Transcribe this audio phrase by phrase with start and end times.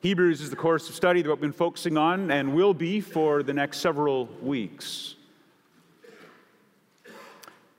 [0.00, 3.42] Hebrews is the course of study that we've been focusing on and will be for
[3.42, 5.16] the next several weeks.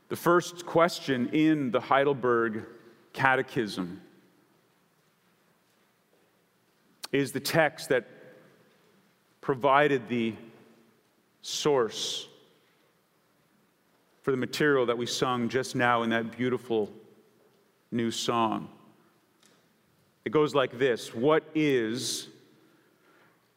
[0.10, 2.66] The first question in the Heidelberg
[3.14, 4.02] Catechism
[7.14, 8.06] is the text that
[9.40, 10.36] provided the
[11.42, 12.28] source
[14.24, 16.92] for the material that we sung just now in that beautiful
[17.92, 18.68] new song.
[20.26, 22.28] It goes like this What is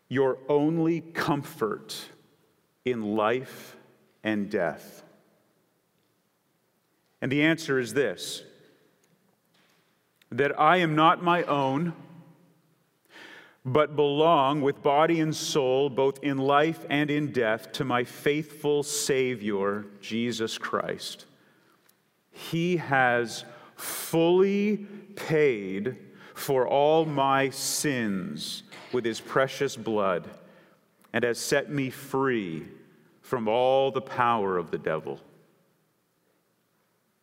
[0.08, 2.08] your only comfort
[2.84, 3.76] in life
[4.22, 5.02] and death?
[7.20, 8.42] And the answer is this
[10.30, 11.92] that I am not my own,
[13.64, 18.82] but belong with body and soul, both in life and in death, to my faithful
[18.82, 21.26] Savior, Jesus Christ.
[22.30, 23.44] He has
[23.76, 24.86] fully
[25.16, 25.98] paid
[26.34, 30.28] for all my sins with his precious blood
[31.12, 32.66] and has set me free
[33.20, 35.20] from all the power of the devil.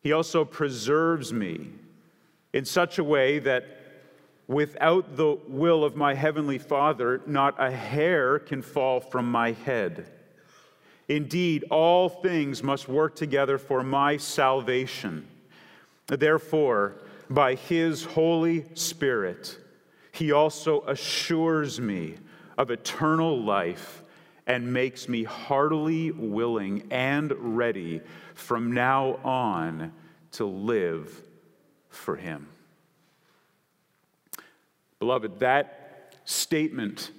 [0.02, 1.68] He also preserves me
[2.52, 3.64] in such a way that
[4.48, 10.06] without the will of my heavenly Father, not a hair can fall from my head.
[11.08, 15.28] Indeed, all things must work together for my salvation.
[16.06, 16.96] Therefore,
[17.30, 19.56] by his Holy Spirit,
[20.12, 22.16] he also assures me
[22.58, 24.02] of eternal life
[24.46, 28.00] and makes me heartily willing and ready
[28.34, 29.92] from now on
[30.32, 31.22] to live
[31.88, 32.48] for him.
[34.98, 37.12] Beloved, that statement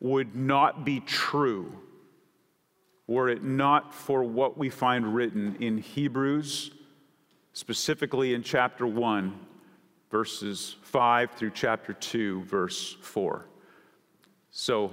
[0.00, 1.72] would not be true
[3.08, 6.70] were it not for what we find written in Hebrews
[7.52, 9.38] specifically in chapter 1,
[10.10, 13.46] verses 5 through chapter 2, verse 4.
[14.50, 14.90] So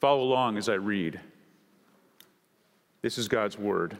[0.00, 1.20] follow along as I read.
[3.02, 3.98] This is God's word.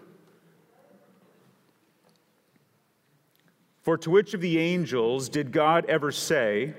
[3.83, 6.75] For to which of the angels did God ever say,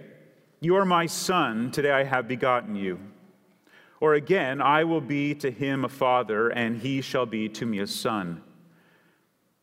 [0.61, 2.97] You are my son, today I have begotten you?
[4.00, 7.79] Or again, I will be to him a father, and he shall be to me
[7.79, 8.41] a son.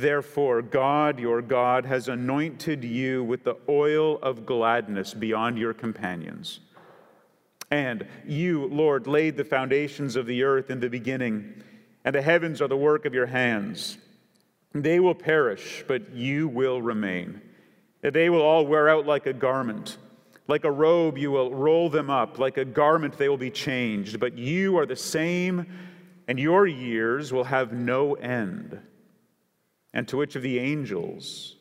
[0.00, 6.60] Therefore, God, your God, has anointed you with the oil of gladness beyond your companions.
[7.70, 11.62] And you, Lord, laid the foundations of the earth in the beginning,
[12.06, 13.98] and the heavens are the work of your hands.
[14.72, 17.42] They will perish, but you will remain.
[18.00, 19.98] They will all wear out like a garment.
[20.48, 22.38] Like a robe, you will roll them up.
[22.38, 24.18] Like a garment, they will be changed.
[24.18, 25.66] But you are the same,
[26.28, 28.80] and your years will have no end.
[29.94, 31.56] And to which of the angels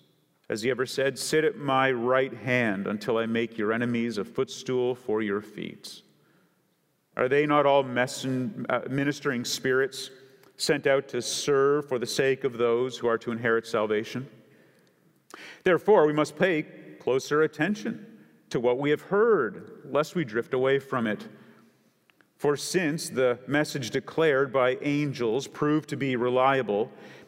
[0.50, 4.26] has he ever said, Sit at my right hand until I make your enemies a
[4.26, 6.02] footstool for your feet?
[7.18, 10.10] Are they not all messen, uh, ministering spirits
[10.58, 14.28] sent out to serve for the sake of those who are to inherit salvation?
[15.64, 16.64] Therefore, we must pay
[17.00, 18.06] closer attention
[18.50, 21.28] to what we have heard, lest we drift away from it.
[22.38, 26.92] For since the message declared by angels proved to be reliable,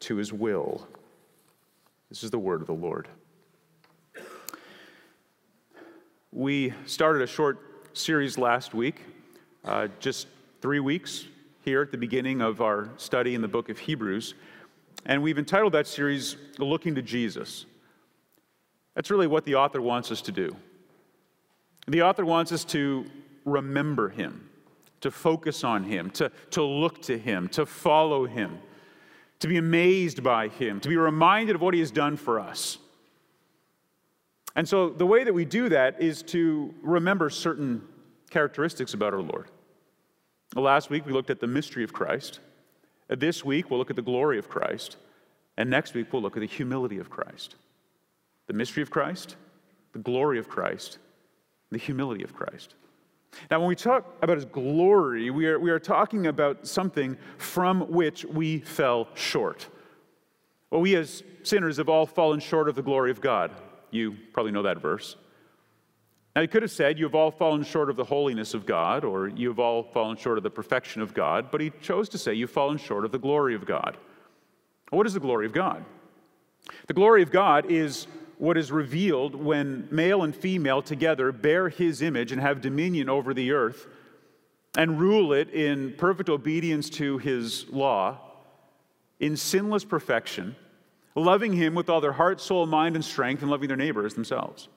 [0.00, 0.86] to his will.
[2.08, 3.08] This is the word of the Lord.
[6.32, 7.58] We started a short
[7.96, 9.02] series last week,
[9.64, 10.28] uh, just
[10.60, 11.24] three weeks
[11.64, 14.34] here at the beginning of our study in the book of Hebrews.
[15.06, 17.66] And we've entitled that series Looking to Jesus.
[18.94, 20.54] That's really what the author wants us to do.
[21.88, 23.06] The author wants us to
[23.44, 24.48] remember him,
[25.00, 28.58] to focus on him, to, to look to him, to follow him
[29.40, 32.78] to be amazed by him, to be reminded of what he has done for us.
[34.54, 37.82] And so, the way that we do that is to remember certain
[38.30, 39.48] characteristics about our Lord.
[40.54, 42.40] Last week we looked at the mystery of Christ.
[43.08, 44.96] This week we'll look at the glory of Christ.
[45.58, 47.56] And next week we'll look at the humility of Christ.
[48.46, 49.36] The mystery of Christ,
[49.92, 50.98] the glory of Christ,
[51.70, 52.74] the humility of Christ.
[53.50, 57.82] Now, when we talk about his glory, we are, we are talking about something from
[57.90, 59.68] which we fell short.
[60.70, 63.52] Well, we as sinners have all fallen short of the glory of God.
[63.90, 65.16] You probably know that verse.
[66.34, 69.04] Now, he could have said, You have all fallen short of the holiness of God,
[69.04, 72.18] or you have all fallen short of the perfection of God, but he chose to
[72.18, 73.96] say, You've fallen short of the glory of God.
[74.90, 75.84] What is the glory of God?
[76.88, 78.06] The glory of God is
[78.38, 83.32] what is revealed when male and female together bear his image and have dominion over
[83.32, 83.86] the earth
[84.76, 88.18] and rule it in perfect obedience to his law,
[89.20, 90.54] in sinless perfection,
[91.14, 94.68] loving him with all their heart, soul, mind, and strength, and loving their neighbors themselves.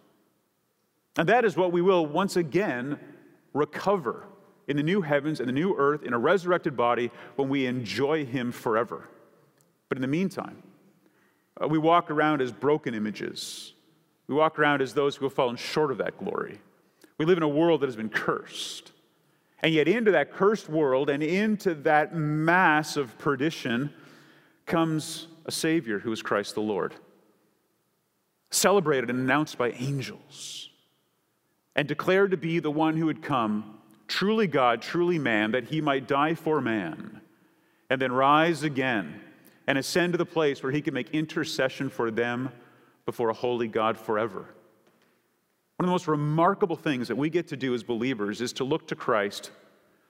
[1.17, 2.97] And that is what we will once again
[3.53, 4.25] recover
[4.69, 8.25] in the new heavens and the new earth in a resurrected body when we enjoy
[8.25, 9.09] him forever.
[9.89, 10.63] But in the meantime,
[11.61, 13.73] uh, we walk around as broken images.
[14.27, 16.59] We walk around as those who have fallen short of that glory.
[17.17, 18.91] We live in a world that has been cursed.
[19.61, 23.93] And yet, into that cursed world and into that mass of perdition
[24.65, 26.93] comes a Savior who is Christ the Lord,
[28.51, 30.69] celebrated and announced by angels,
[31.75, 35.81] and declared to be the one who had come, truly God, truly man, that he
[35.81, 37.19] might die for man,
[37.89, 39.19] and then rise again
[39.69, 42.49] and ascend to the place where he can make intercession for them
[43.05, 44.39] before a holy God forever.
[44.39, 48.63] One of the most remarkable things that we get to do as believers is to
[48.63, 49.51] look to Christ,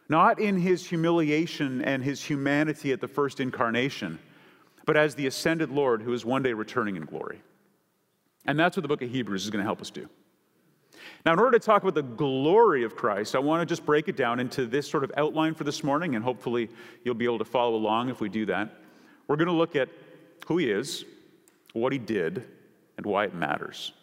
[0.08, 4.18] not in his humiliation and his humanity at the first incarnation,
[4.86, 7.42] but as the ascended Lord who is one day returning in glory.
[8.46, 10.08] And that's what the book of Hebrews is going to help us do.
[11.26, 14.08] Now, in order to talk about the glory of Christ, I want to just break
[14.08, 16.70] it down into this sort of outline for this morning, and hopefully
[17.04, 18.74] you'll be able to follow along if we do that.
[19.30, 19.90] We're going to look at
[20.48, 21.06] who he is,
[21.74, 22.44] what he did,
[22.98, 23.94] and why it matters.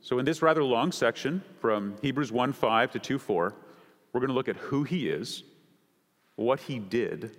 [0.00, 3.54] So, in this rather long section from Hebrews 1 5 to 2 4,
[4.12, 5.44] we're going to look at who he is,
[6.34, 7.36] what he did,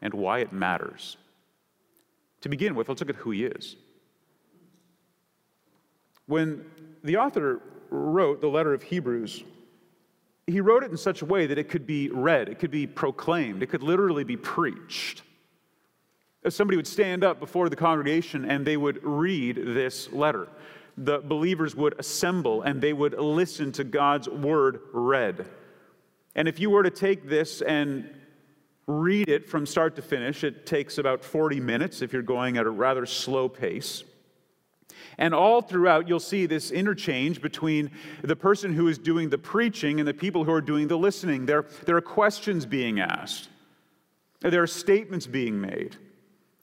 [0.00, 1.16] and why it matters.
[2.42, 3.74] To begin with, let's look at who he is.
[6.26, 6.64] When
[7.02, 7.60] the author
[7.90, 9.42] wrote the letter of Hebrews,
[10.46, 12.86] he wrote it in such a way that it could be read, it could be
[12.86, 15.22] proclaimed, it could literally be preached
[16.48, 20.48] somebody would stand up before the congregation and they would read this letter.
[20.96, 25.46] The believers would assemble and they would listen to God's word read.
[26.34, 28.10] And if you were to take this and
[28.86, 32.66] read it from start to finish, it takes about 40 minutes if you're going at
[32.66, 34.02] a rather slow pace.
[35.18, 37.90] And all throughout, you'll see this interchange between
[38.22, 41.46] the person who is doing the preaching and the people who are doing the listening.
[41.46, 43.48] There, there are questions being asked,
[44.40, 45.96] there are statements being made.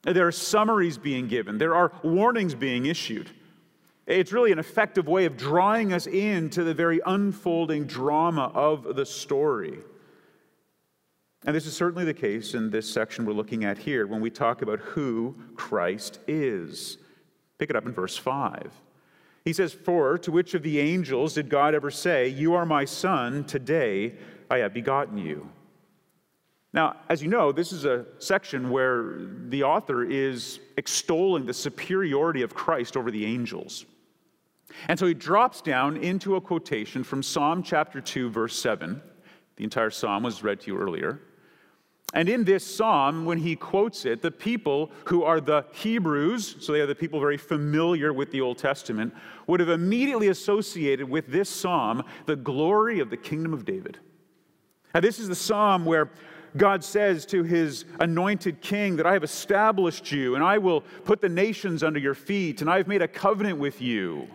[0.02, 3.30] There are summaries being given, there are warnings being issued.
[4.06, 9.06] It's really an effective way of drawing us into the very unfolding drama of the
[9.06, 9.78] story.
[11.44, 14.30] And this is certainly the case in this section we're looking at here when we
[14.30, 16.98] talk about who Christ is.
[17.58, 18.72] Pick it up in verse 5.
[19.44, 22.84] He says, For to which of the angels did God ever say, You are my
[22.84, 24.14] son, today
[24.50, 25.48] I have begotten you?
[26.72, 29.16] Now, as you know, this is a section where
[29.48, 33.86] the author is extolling the superiority of Christ over the angels.
[34.88, 39.02] And so he drops down into a quotation from Psalm chapter 2, verse 7.
[39.56, 41.20] The entire psalm was read to you earlier.
[42.12, 46.72] And in this psalm, when he quotes it, the people who are the Hebrews, so
[46.72, 49.14] they are the people very familiar with the Old Testament,
[49.46, 53.98] would have immediately associated with this psalm the glory of the kingdom of David.
[54.92, 56.10] Now, this is the psalm where
[56.56, 61.20] God says to his anointed king that I have established you and I will put
[61.20, 64.28] the nations under your feet and I have made a covenant with you.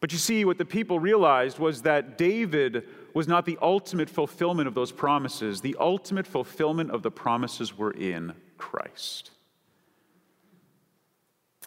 [0.00, 2.84] But you see, what the people realized was that David
[3.14, 5.60] was not the ultimate fulfillment of those promises.
[5.60, 9.32] The ultimate fulfillment of the promises were in Christ.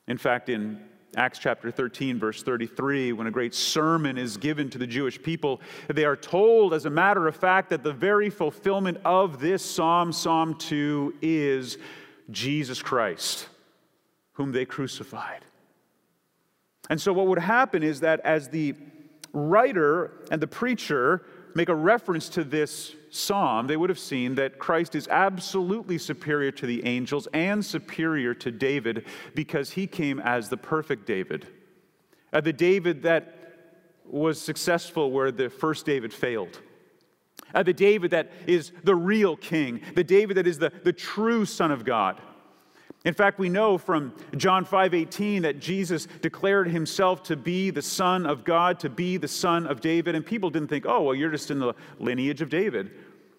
[0.07, 0.81] In fact, in
[1.17, 5.59] Acts chapter 13, verse 33, when a great sermon is given to the Jewish people,
[5.89, 10.13] they are told, as a matter of fact, that the very fulfillment of this psalm,
[10.13, 11.77] Psalm 2, is
[12.29, 13.49] Jesus Christ,
[14.33, 15.41] whom they crucified.
[16.89, 18.75] And so, what would happen is that as the
[19.33, 21.25] writer and the preacher
[21.55, 26.51] make a reference to this psalm, they would have seen that Christ is absolutely superior
[26.51, 31.47] to the angels and superior to David because he came as the perfect David.
[32.33, 33.37] Uh, the David that
[34.05, 36.59] was successful where the first David failed.
[37.53, 41.45] Uh, the David that is the real king, the David that is the, the true
[41.45, 42.21] Son of God.
[43.03, 48.27] In fact, we know from John 5:18 that Jesus declared himself to be the son
[48.27, 51.31] of God, to be the son of David, and people didn't think, "Oh, well, you're
[51.31, 52.91] just in the lineage of David."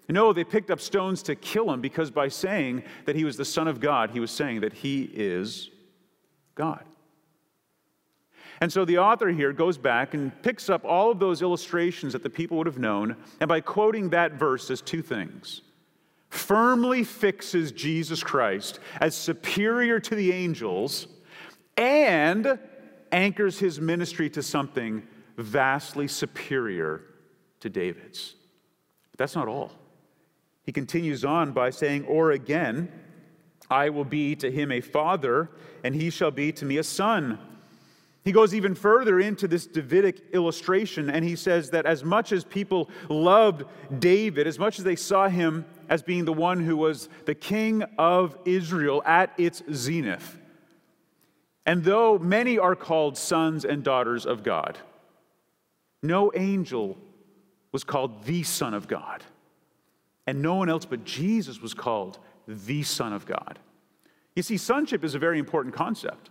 [0.08, 3.44] No, they picked up stones to kill him because by saying that he was the
[3.44, 5.70] son of God, he was saying that he is
[6.54, 6.84] God.
[8.60, 12.22] And so the author here goes back and picks up all of those illustrations that
[12.22, 15.62] the people would have known, and by quoting that verse, says two things.
[16.32, 21.06] Firmly fixes Jesus Christ as superior to the angels
[21.76, 22.58] and
[23.12, 25.02] anchors his ministry to something
[25.36, 27.02] vastly superior
[27.60, 28.34] to David's.
[29.10, 29.72] But that's not all.
[30.64, 32.90] He continues on by saying, Or again,
[33.70, 35.50] I will be to him a father,
[35.84, 37.38] and he shall be to me a son.
[38.24, 42.44] He goes even further into this Davidic illustration, and he says that as much as
[42.44, 43.64] people loved
[43.98, 47.82] David, as much as they saw him as being the one who was the king
[47.98, 50.38] of Israel at its zenith,
[51.66, 54.78] and though many are called sons and daughters of God,
[56.02, 56.96] no angel
[57.72, 59.22] was called the Son of God,
[60.26, 62.18] and no one else but Jesus was called
[62.48, 63.58] the Son of God.
[64.34, 66.30] You see, sonship is a very important concept.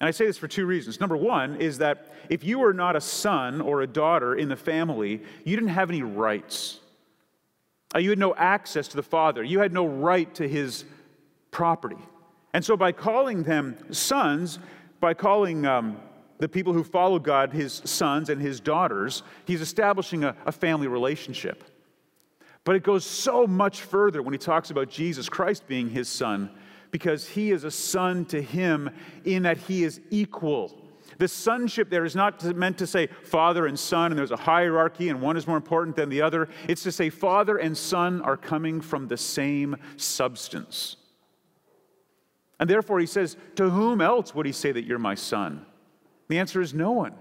[0.00, 1.00] And I say this for two reasons.
[1.00, 4.56] Number one is that if you were not a son or a daughter in the
[4.56, 6.79] family, you didn't have any rights.
[7.94, 10.84] Uh, you had no access to the father, you had no right to his
[11.50, 11.98] property.
[12.52, 14.58] And so, by calling them sons,
[15.00, 16.00] by calling um,
[16.38, 20.88] the people who follow God his sons and his daughters, he's establishing a, a family
[20.88, 21.64] relationship.
[22.64, 26.50] But it goes so much further when he talks about Jesus Christ being his son
[26.90, 28.90] because he is a son to him
[29.24, 30.89] in that he is equal.
[31.18, 35.08] The sonship there is not meant to say father and son, and there's a hierarchy,
[35.08, 36.48] and one is more important than the other.
[36.68, 40.96] It's to say father and son are coming from the same substance.
[42.58, 45.66] And therefore, he says, To whom else would he say that you're my son?
[46.28, 47.14] The answer is no one.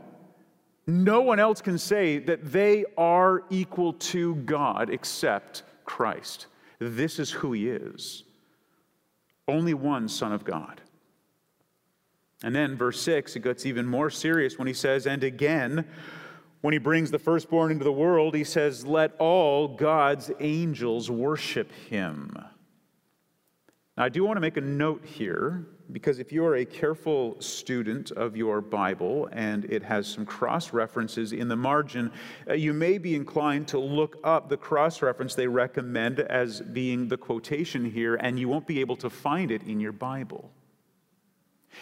[0.86, 6.48] No one else can say that they are equal to God except Christ.
[6.79, 8.24] This is who he is
[9.50, 10.81] only one Son of God.
[12.43, 15.86] And then, verse 6, it gets even more serious when he says, And again,
[16.62, 21.72] when he brings the firstborn into the world, he says, Let all God's angels worship
[21.89, 22.34] him.
[23.98, 27.36] Now, I do want to make a note here because if you are a careful
[27.41, 32.12] student of your Bible and it has some cross references in the margin,
[32.48, 37.08] uh, you may be inclined to look up the cross reference they recommend as being
[37.08, 40.51] the quotation here, and you won't be able to find it in your Bible.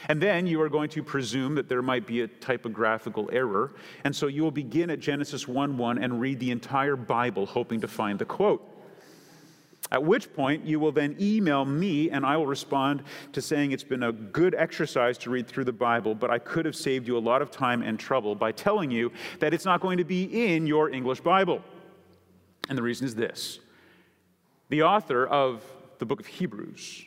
[0.07, 3.73] And then you are going to presume that there might be a typographical error,
[4.03, 7.81] and so you will begin at Genesis 1 1 and read the entire Bible hoping
[7.81, 8.73] to find the quote.
[9.91, 13.85] At which point, you will then email me, and I will respond to saying it's
[13.85, 17.17] been a good exercise to read through the Bible, but I could have saved you
[17.17, 20.53] a lot of time and trouble by telling you that it's not going to be
[20.53, 21.61] in your English Bible.
[22.67, 23.59] And the reason is this
[24.69, 25.63] the author of
[25.99, 27.05] the book of Hebrews,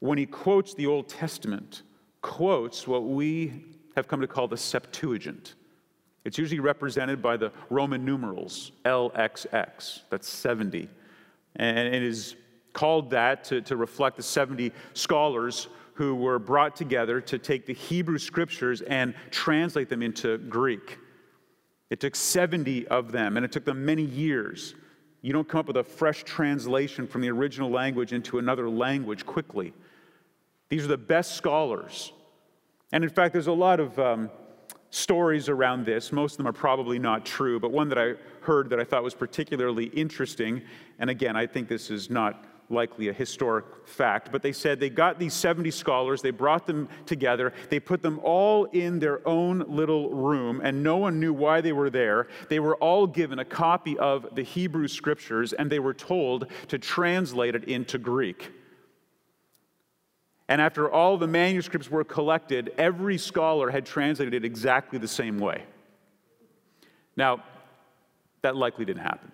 [0.00, 1.82] when he quotes the Old Testament,
[2.22, 3.64] quotes what we
[3.96, 5.54] have come to call the Septuagint.
[6.24, 10.88] It's usually represented by the Roman numerals LXX, that's 70
[11.56, 12.36] and it is
[12.72, 17.74] called that to, to reflect the 70 scholars who were brought together to take the
[17.74, 20.98] Hebrew scriptures and translate them into Greek.
[21.90, 24.74] It took 70 of them, and it took them many years.
[25.22, 29.26] You don't come up with a fresh translation from the original language into another language
[29.26, 29.74] quickly.
[30.70, 32.12] These are the best scholars.
[32.92, 34.30] And in fact, there's a lot of um,
[34.90, 36.12] stories around this.
[36.12, 39.02] Most of them are probably not true, but one that I heard that I thought
[39.02, 40.62] was particularly interesting,
[40.98, 44.88] and again, I think this is not likely a historic fact, but they said they
[44.88, 49.64] got these 70 scholars, they brought them together, they put them all in their own
[49.66, 52.28] little room, and no one knew why they were there.
[52.48, 56.78] They were all given a copy of the Hebrew scriptures, and they were told to
[56.78, 58.52] translate it into Greek.
[60.50, 65.38] And after all the manuscripts were collected, every scholar had translated it exactly the same
[65.38, 65.62] way.
[67.16, 67.44] Now,
[68.42, 69.30] that likely didn't happen.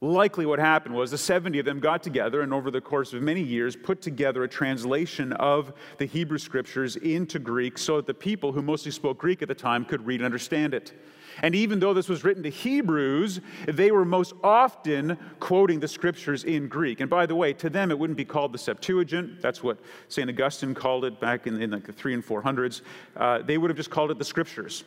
[0.00, 3.20] Likely, what happened was the 70 of them got together and, over the course of
[3.20, 8.14] many years, put together a translation of the Hebrew scriptures into Greek so that the
[8.14, 10.94] people who mostly spoke Greek at the time could read and understand it.
[11.42, 16.44] And even though this was written to Hebrews, they were most often quoting the scriptures
[16.44, 17.00] in Greek.
[17.00, 19.40] And by the way, to them it wouldn't be called the Septuagint.
[19.40, 19.78] That's what
[20.08, 20.28] St.
[20.28, 22.82] Augustine called it back in, in like the three and four hundreds.
[23.16, 24.84] Uh, they would have just called it the scriptures.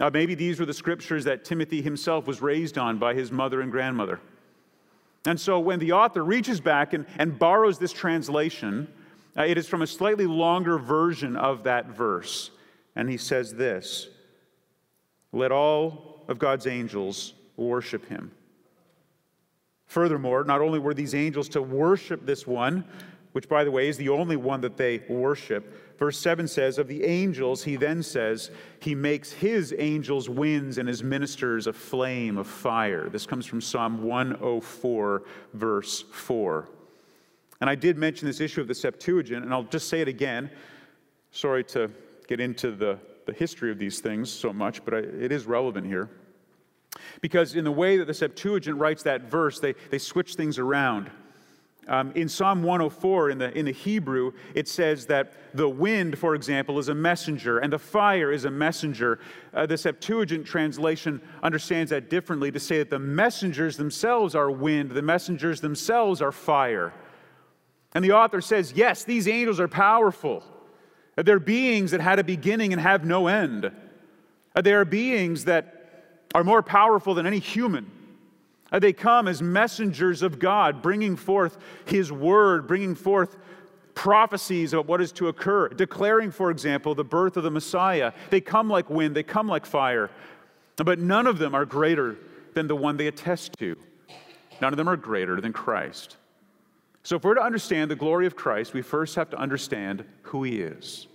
[0.00, 3.60] Uh, maybe these were the scriptures that Timothy himself was raised on by his mother
[3.60, 4.20] and grandmother.
[5.26, 8.88] And so when the author reaches back and, and borrows this translation,
[9.36, 12.50] uh, it is from a slightly longer version of that verse.
[12.96, 14.08] And he says this
[15.34, 18.30] Let all of God's angels worship him.
[19.86, 22.84] Furthermore, not only were these angels to worship this one,
[23.32, 25.98] which, by the way, is the only one that they worship.
[25.98, 30.88] Verse 7 says, Of the angels, he then says, He makes his angels winds and
[30.88, 33.08] his ministers a flame of fire.
[33.08, 36.68] This comes from Psalm 104, verse 4.
[37.60, 40.48] And I did mention this issue of the Septuagint, and I'll just say it again.
[41.32, 41.90] Sorry to
[42.28, 45.86] get into the, the history of these things so much, but I, it is relevant
[45.86, 46.10] here.
[47.20, 51.10] Because in the way that the Septuagint writes that verse, they, they switch things around.
[51.86, 56.34] Um, in Psalm 104, in the, in the Hebrew, it says that the wind, for
[56.34, 59.18] example, is a messenger and the fire is a messenger.
[59.52, 64.92] Uh, the Septuagint translation understands that differently to say that the messengers themselves are wind,
[64.92, 66.94] the messengers themselves are fire.
[67.94, 70.42] And the author says, yes, these angels are powerful.
[71.16, 73.70] They're beings that had a beginning and have no end.
[74.60, 77.90] They are beings that are more powerful than any human.
[78.72, 83.36] They come as messengers of God, bringing forth His word, bringing forth
[83.94, 88.12] prophecies about what is to occur, declaring, for example, the birth of the Messiah.
[88.30, 90.10] They come like wind, they come like fire,
[90.76, 92.16] but none of them are greater
[92.54, 93.76] than the one they attest to.
[94.60, 96.16] None of them are greater than Christ.
[97.04, 100.42] So, if we're to understand the glory of Christ, we first have to understand who
[100.42, 101.06] He is.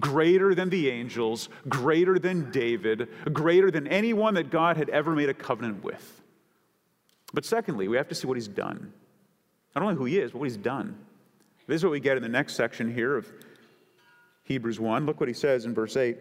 [0.00, 5.28] Greater than the angels, greater than David, greater than anyone that God had ever made
[5.28, 6.22] a covenant with.
[7.32, 8.92] But secondly, we have to see what he's done.
[9.74, 10.96] Not only who he is, but what he's done.
[11.66, 13.30] This is what we get in the next section here of
[14.44, 15.06] Hebrews 1.
[15.06, 16.16] Look what he says in verse 8.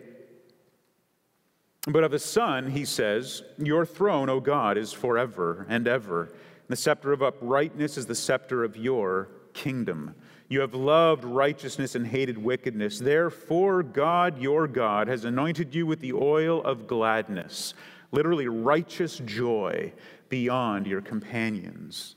[1.87, 6.33] But of the Son, he says, Your throne, O God, is forever and ever.
[6.67, 10.15] The scepter of uprightness is the scepter of your kingdom.
[10.47, 12.99] You have loved righteousness and hated wickedness.
[12.99, 17.73] Therefore, God, your God, has anointed you with the oil of gladness,
[18.11, 19.91] literally righteous joy
[20.29, 22.15] beyond your companions.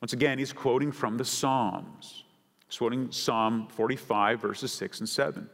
[0.00, 2.24] Once again, he's quoting from the Psalms.
[2.68, 5.48] He's quoting Psalm 45, verses 6 and 7.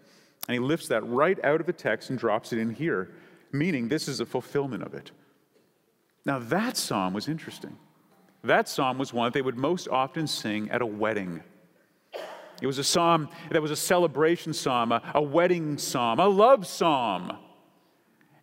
[0.48, 3.12] And he lifts that right out of the text and drops it in here,
[3.52, 5.12] meaning this is a fulfillment of it.
[6.30, 7.76] Now, that psalm was interesting.
[8.44, 11.42] That psalm was one that they would most often sing at a wedding.
[12.62, 16.68] It was a psalm that was a celebration psalm, a, a wedding psalm, a love
[16.68, 17.36] psalm.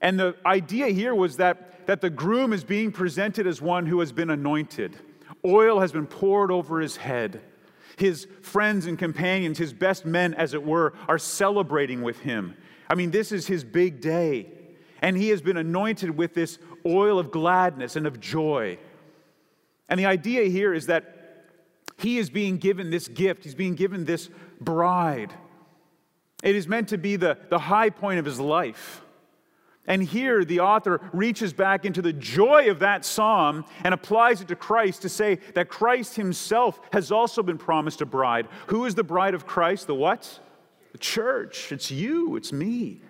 [0.01, 4.01] And the idea here was that, that the groom is being presented as one who
[4.01, 4.97] has been anointed.
[5.45, 7.39] Oil has been poured over his head.
[7.95, 12.53] His friends and companions, his best men, as it were, are celebrating with him.
[12.89, 14.51] I mean, this is his big day.
[15.01, 18.77] And he has been anointed with this oil of gladness and of joy.
[19.89, 21.13] And the idea here is that
[21.97, 24.29] he is being given this gift, he's being given this
[24.61, 25.33] bride.
[26.43, 29.01] It is meant to be the, the high point of his life.
[29.87, 34.49] And here the author reaches back into the joy of that psalm and applies it
[34.49, 38.49] to Christ to say that Christ himself has also been promised a bride.
[38.67, 39.87] Who is the bride of Christ?
[39.87, 40.39] The what?
[40.91, 41.71] The church.
[41.71, 43.01] It's you, it's me.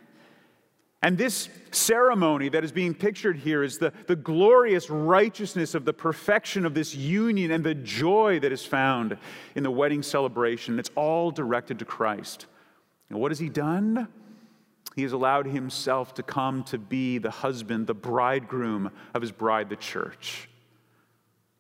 [1.04, 5.94] And this ceremony that is being pictured here is the, the glorious righteousness of the
[5.94, 9.18] perfection of this union and the joy that is found
[9.56, 10.80] in the wedding celebration.
[10.80, 12.48] It's all directed to Christ.
[13.10, 14.08] And what has he done?
[14.96, 19.70] He has allowed himself to come to be the husband, the bridegroom of his bride,
[19.70, 20.50] the church.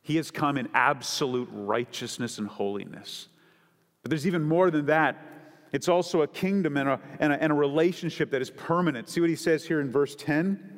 [0.01, 3.27] He has come in absolute righteousness and holiness.
[4.01, 5.17] But there's even more than that.
[5.71, 9.09] It's also a kingdom and a, and a, and a relationship that is permanent.
[9.09, 10.77] See what he says here in verse 10?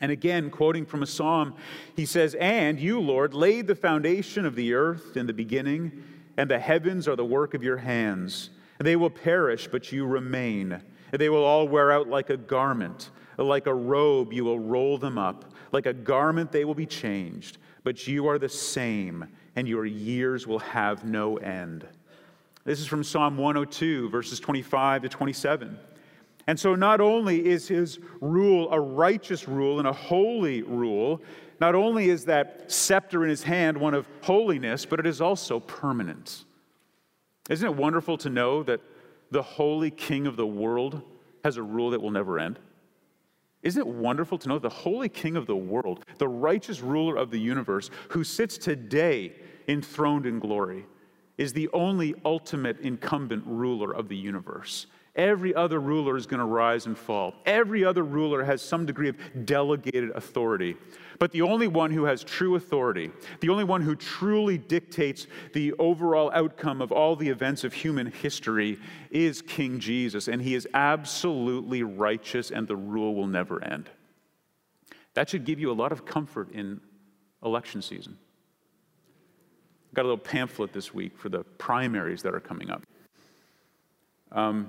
[0.00, 1.54] And again, quoting from a psalm,
[1.94, 6.02] he says, And you, Lord, laid the foundation of the earth in the beginning,
[6.36, 8.50] and the heavens are the work of your hands.
[8.78, 10.82] They will perish, but you remain.
[11.12, 13.10] They will all wear out like a garment.
[13.38, 15.52] Like a robe, you will roll them up.
[15.72, 17.58] Like a garment, they will be changed.
[17.84, 19.26] But you are the same,
[19.56, 21.86] and your years will have no end.
[22.66, 25.78] This is from Psalm 102, verses 25 to 27.
[26.48, 31.22] And so, not only is his rule a righteous rule and a holy rule,
[31.60, 35.60] not only is that scepter in his hand one of holiness, but it is also
[35.60, 36.44] permanent.
[37.48, 38.80] Isn't it wonderful to know that
[39.30, 41.02] the holy king of the world
[41.44, 42.58] has a rule that will never end?
[43.62, 47.30] Isn't it wonderful to know the holy king of the world, the righteous ruler of
[47.30, 49.34] the universe, who sits today
[49.68, 50.84] enthroned in glory,
[51.38, 54.86] is the only ultimate incumbent ruler of the universe?
[55.16, 57.34] Every other ruler is going to rise and fall.
[57.46, 60.76] Every other ruler has some degree of delegated authority.
[61.18, 65.72] But the only one who has true authority, the only one who truly dictates the
[65.74, 68.78] overall outcome of all the events of human history,
[69.10, 70.28] is King Jesus.
[70.28, 73.88] And he is absolutely righteous, and the rule will never end.
[75.14, 76.82] That should give you a lot of comfort in
[77.42, 78.18] election season.
[79.96, 82.82] Got a little pamphlet this week for the primaries that are coming up.
[84.30, 84.68] Um,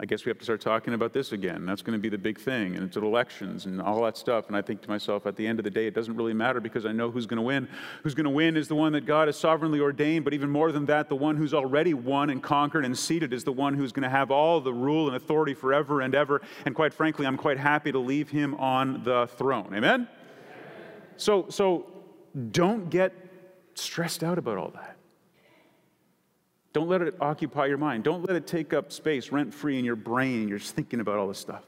[0.00, 1.66] I guess we have to start talking about this again.
[1.66, 4.48] That's going to be the big thing, and it's elections and all that stuff.
[4.48, 6.58] And I think to myself, at the end of the day, it doesn't really matter
[6.58, 7.68] because I know who's going to win.
[8.02, 10.72] Who's going to win is the one that God has sovereignly ordained, but even more
[10.72, 13.92] than that, the one who's already won and conquered and seated is the one who's
[13.92, 16.40] going to have all the rule and authority forever and ever.
[16.64, 19.74] And quite frankly, I'm quite happy to leave him on the throne.
[19.74, 19.82] Amen?
[19.84, 20.08] Amen.
[21.18, 21.84] So, so
[22.52, 23.29] don't get
[23.74, 24.96] stressed out about all that.
[26.72, 28.04] Don't let it occupy your mind.
[28.04, 30.48] Don't let it take up space rent free in your brain.
[30.48, 31.64] You're just thinking about all this stuff.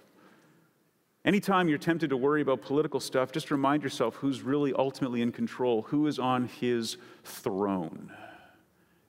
[1.24, 5.30] Anytime you're tempted to worry about political stuff, just remind yourself who's really ultimately in
[5.30, 8.12] control, who is on his throne,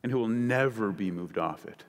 [0.03, 1.83] and who will never be moved off it.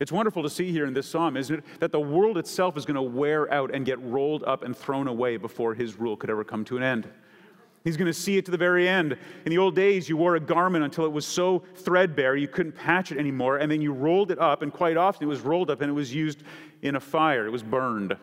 [0.00, 1.64] It's wonderful to see here in this psalm, isn't it?
[1.80, 5.08] That the world itself is going to wear out and get rolled up and thrown
[5.08, 7.08] away before his rule could ever come to an end.
[7.84, 9.16] He's going to see it to the very end.
[9.44, 12.72] In the old days, you wore a garment until it was so threadbare you couldn't
[12.72, 15.70] patch it anymore, and then you rolled it up, and quite often it was rolled
[15.70, 16.42] up and it was used
[16.82, 18.16] in a fire, it was burned.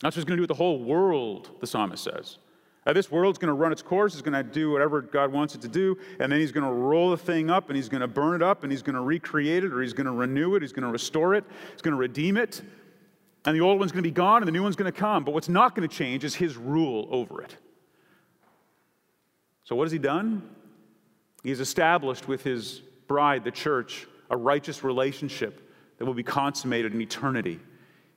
[0.00, 2.38] That's what he's going to do with the whole world, the psalmist says.
[2.84, 5.54] Now, this world's going to run its course, it's going to do whatever God wants
[5.54, 8.00] it to do, and then he's going to roll the thing up and he's going
[8.00, 10.56] to burn it up and he's going to recreate it or he's going to renew
[10.56, 12.60] it, he's going to restore it, he's going to redeem it.
[13.44, 15.24] And the old one's going to be gone and the new one's going to come.
[15.24, 17.56] But what's not going to change is his rule over it.
[19.64, 20.42] So, what has he done?
[21.42, 27.00] He's established with his bride, the church, a righteous relationship that will be consummated in
[27.00, 27.60] eternity.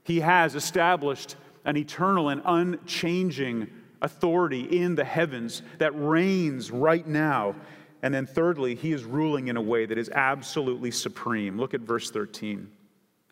[0.04, 3.68] He has established an eternal and unchanging
[4.02, 7.56] authority in the heavens that reigns right now.
[8.02, 11.58] And then, thirdly, he is ruling in a way that is absolutely supreme.
[11.58, 12.70] Look at verse 13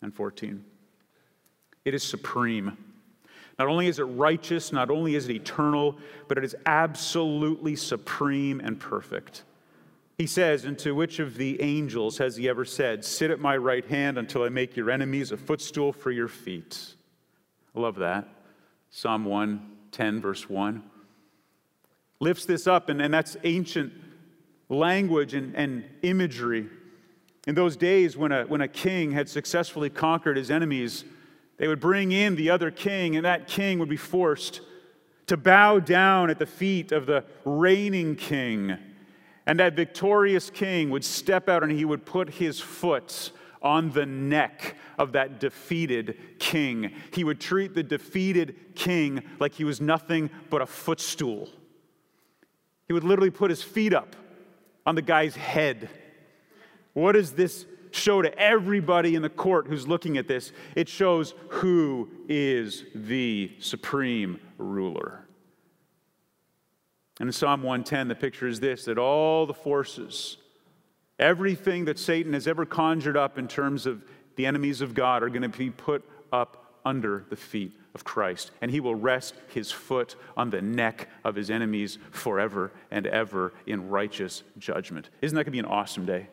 [0.01, 0.63] and 14.
[1.85, 2.77] It is supreme.
[3.59, 8.59] Not only is it righteous, not only is it eternal, but it is absolutely supreme
[8.59, 9.43] and perfect.
[10.17, 13.57] He says, And to which of the angels has he ever said, Sit at my
[13.57, 16.95] right hand until I make your enemies a footstool for your feet?
[17.75, 18.27] I love that.
[18.89, 20.83] Psalm 110, verse 1.
[22.19, 23.91] Lifts this up, and, and that's ancient
[24.69, 26.69] language and, and imagery.
[27.47, 31.03] In those days, when a, when a king had successfully conquered his enemies,
[31.57, 34.61] they would bring in the other king, and that king would be forced
[35.27, 38.77] to bow down at the feet of the reigning king.
[39.45, 44.05] And that victorious king would step out and he would put his foot on the
[44.05, 46.93] neck of that defeated king.
[47.13, 51.49] He would treat the defeated king like he was nothing but a footstool.
[52.87, 54.15] He would literally put his feet up
[54.85, 55.89] on the guy's head.
[56.93, 60.51] What is this show to everybody in the court who's looking at this.
[60.75, 65.25] It shows who is the supreme ruler.
[67.19, 70.37] And in Psalm 110, the picture is this that all the forces,
[71.19, 74.03] everything that Satan has ever conjured up in terms of
[74.35, 78.49] the enemies of God, are going to be put up under the feet of Christ.
[78.61, 83.53] And he will rest his foot on the neck of his enemies forever and ever
[83.67, 85.11] in righteous judgment.
[85.21, 86.27] Isn't that going to be an awesome day?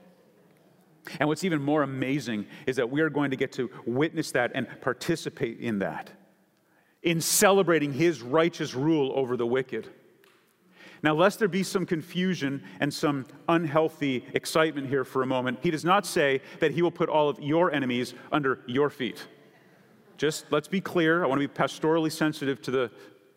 [1.19, 4.53] And what's even more amazing is that we are going to get to witness that
[4.55, 6.11] and participate in that,
[7.03, 9.89] in celebrating his righteous rule over the wicked.
[11.03, 15.71] Now, lest there be some confusion and some unhealthy excitement here for a moment, he
[15.71, 19.27] does not say that he will put all of your enemies under your feet.
[20.19, 21.25] Just let's be clear.
[21.25, 22.91] I want to be pastorally sensitive to the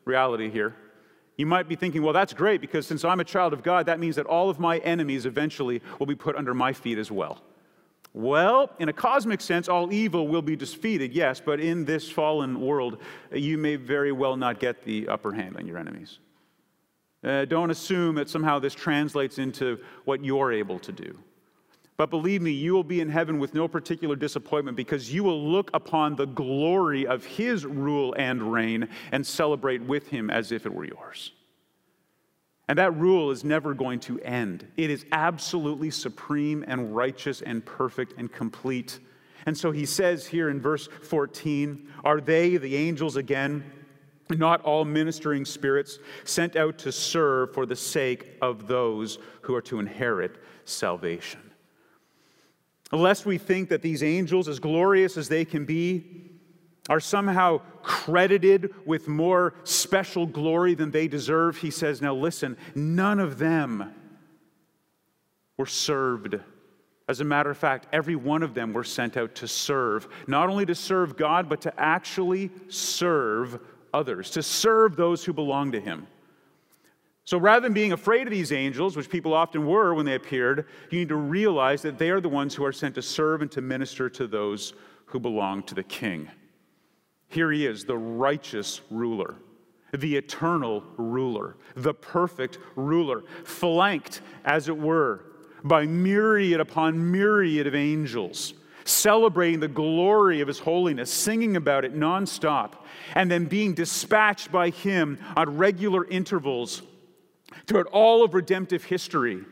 [0.04, 0.76] reality here.
[1.38, 4.00] You might be thinking, well, that's great because since I'm a child of God, that
[4.00, 7.42] means that all of my enemies eventually will be put under my feet as well.
[8.14, 12.62] Well, in a cosmic sense, all evil will be defeated, yes, but in this fallen
[12.62, 13.00] world,
[13.32, 16.20] you may very well not get the upper hand on your enemies.
[17.24, 21.18] Uh, don't assume that somehow this translates into what you're able to do.
[21.98, 25.50] But believe me, you will be in heaven with no particular disappointment because you will
[25.50, 30.66] look upon the glory of his rule and reign and celebrate with him as if
[30.66, 31.32] it were yours.
[32.68, 34.68] And that rule is never going to end.
[34.78, 39.00] It is absolutely supreme and righteous and perfect and complete.
[39.46, 43.70] And so he says here in verse 14 Are they, the angels again,
[44.30, 49.62] not all ministering spirits sent out to serve for the sake of those who are
[49.64, 51.42] to inherit salvation?
[52.92, 56.23] lest we think that these angels, as glorious as they can be,
[56.90, 63.20] are somehow credited with more special glory than they deserve, he says, Now listen, none
[63.20, 63.94] of them
[65.58, 66.40] were served.
[67.08, 70.50] As a matter of fact, every one of them were sent out to serve, not
[70.50, 73.60] only to serve God, but to actually serve
[73.94, 76.08] others, to serve those who belong to him.
[77.26, 80.66] So rather than being afraid of these angels, which people often were when they appeared,
[80.90, 83.52] you need to realize that they are the ones who are sent to serve and
[83.52, 84.74] to minister to those
[85.06, 86.30] who belong to the king.
[87.34, 89.34] Here he is, the righteous ruler,
[89.92, 95.26] the eternal ruler, the perfect ruler, flanked, as it were,
[95.64, 98.54] by myriad upon myriad of angels,
[98.86, 102.74] celebrating the glory of his holiness, singing about it nonstop,
[103.16, 106.84] and then being dispatched by him on regular intervals
[107.66, 109.44] throughout all of redemptive history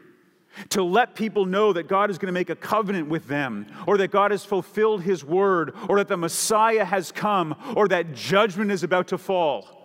[0.69, 3.97] to let people know that God is going to make a covenant with them, or
[3.97, 8.71] that God has fulfilled his word, or that the Messiah has come, or that judgment
[8.71, 9.77] is about to fall.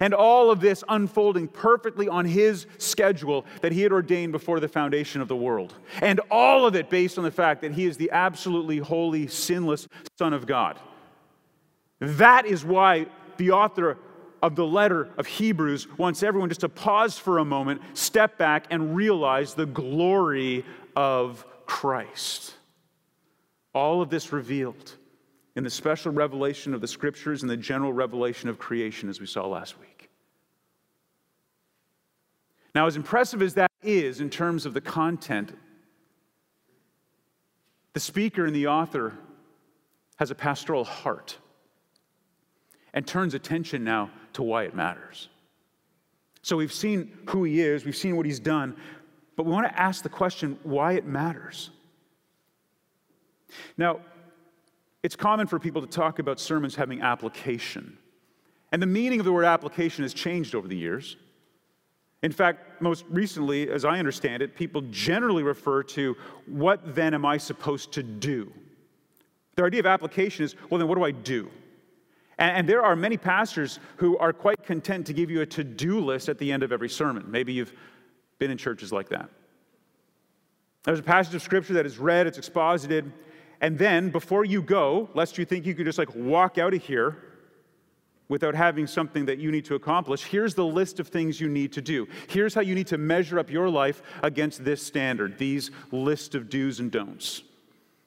[0.00, 4.68] And all of this unfolding perfectly on his schedule that he had ordained before the
[4.68, 5.74] foundation of the world.
[6.00, 9.88] And all of it based on the fact that he is the absolutely holy, sinless
[10.18, 10.78] Son of God.
[11.98, 13.06] That is why
[13.38, 13.98] the author
[14.42, 18.66] of the letter of Hebrews wants everyone just to pause for a moment, step back,
[18.70, 20.64] and realize the glory
[20.96, 22.54] of Christ.
[23.72, 24.96] All of this revealed
[25.54, 29.26] in the special revelation of the scriptures and the general revelation of creation, as we
[29.26, 30.10] saw last week.
[32.74, 35.56] Now, as impressive as that is in terms of the content,
[37.92, 39.12] the speaker and the author
[40.16, 41.36] has a pastoral heart
[42.94, 45.28] and turns attention now to why it matters.
[46.42, 48.76] So we've seen who he is, we've seen what he's done,
[49.36, 51.70] but we want to ask the question why it matters.
[53.76, 54.00] Now,
[55.02, 57.96] it's common for people to talk about sermons having application.
[58.70, 61.16] And the meaning of the word application has changed over the years.
[62.22, 66.16] In fact, most recently, as I understand it, people generally refer to
[66.46, 68.52] what then am I supposed to do?
[69.56, 71.50] Their idea of application is well, then what do I do?
[72.38, 76.00] And, there are many pastors who are quite content to give you a to do
[76.00, 77.30] list at the end of every sermon.
[77.30, 77.72] Maybe you've
[78.38, 79.28] been in churches like that.
[80.84, 83.12] There's a passage of scripture that is read, it's exposited,
[83.60, 86.82] and then before you go, lest you think you could just like walk out of
[86.82, 87.16] here
[88.28, 91.72] without having something that you need to accomplish, here's the list of things you need
[91.74, 92.08] to do.
[92.28, 96.50] Here's how you need to measure up your life against this standard, these list of
[96.50, 97.42] do's and don'ts.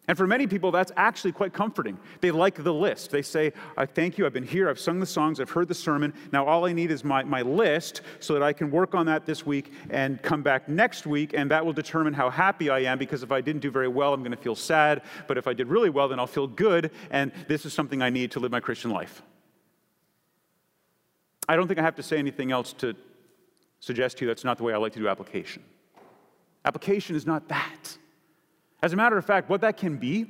[0.07, 1.97] And for many people, that's actually quite comforting.
[2.21, 3.09] They like the list.
[3.09, 5.73] They say, I thank you, I've been here, I've sung the songs, I've heard the
[5.73, 6.13] sermon.
[6.31, 9.25] Now all I need is my, my list so that I can work on that
[9.25, 12.99] this week and come back next week, and that will determine how happy I am
[12.99, 15.01] because if I didn't do very well, I'm going to feel sad.
[15.27, 18.11] But if I did really well, then I'll feel good, and this is something I
[18.11, 19.23] need to live my Christian life.
[21.49, 22.95] I don't think I have to say anything else to
[23.79, 25.63] suggest to you that's not the way I like to do application.
[26.63, 27.97] Application is not that.
[28.81, 30.27] As a matter of fact, what that can be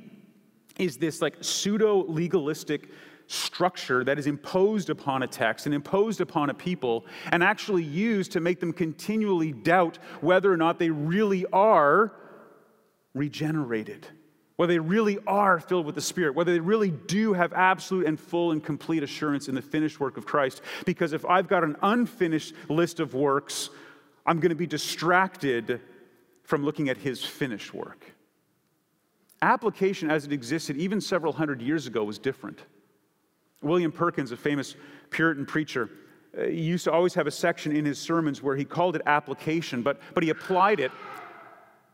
[0.78, 2.90] is this like pseudo legalistic
[3.28, 8.32] structure that is imposed upon a text and imposed upon a people and actually used
[8.32, 12.12] to make them continually doubt whether or not they really are
[13.14, 14.06] regenerated,
[14.56, 18.20] whether they really are filled with the Spirit, whether they really do have absolute and
[18.20, 20.62] full and complete assurance in the finished work of Christ.
[20.84, 23.70] Because if I've got an unfinished list of works,
[24.24, 25.80] I'm going to be distracted
[26.44, 28.15] from looking at his finished work.
[29.46, 32.58] Application as it existed even several hundred years ago was different.
[33.62, 34.74] William Perkins, a famous
[35.10, 35.88] Puritan preacher,
[36.36, 39.82] uh, used to always have a section in his sermons where he called it application,
[39.82, 40.90] but, but he applied it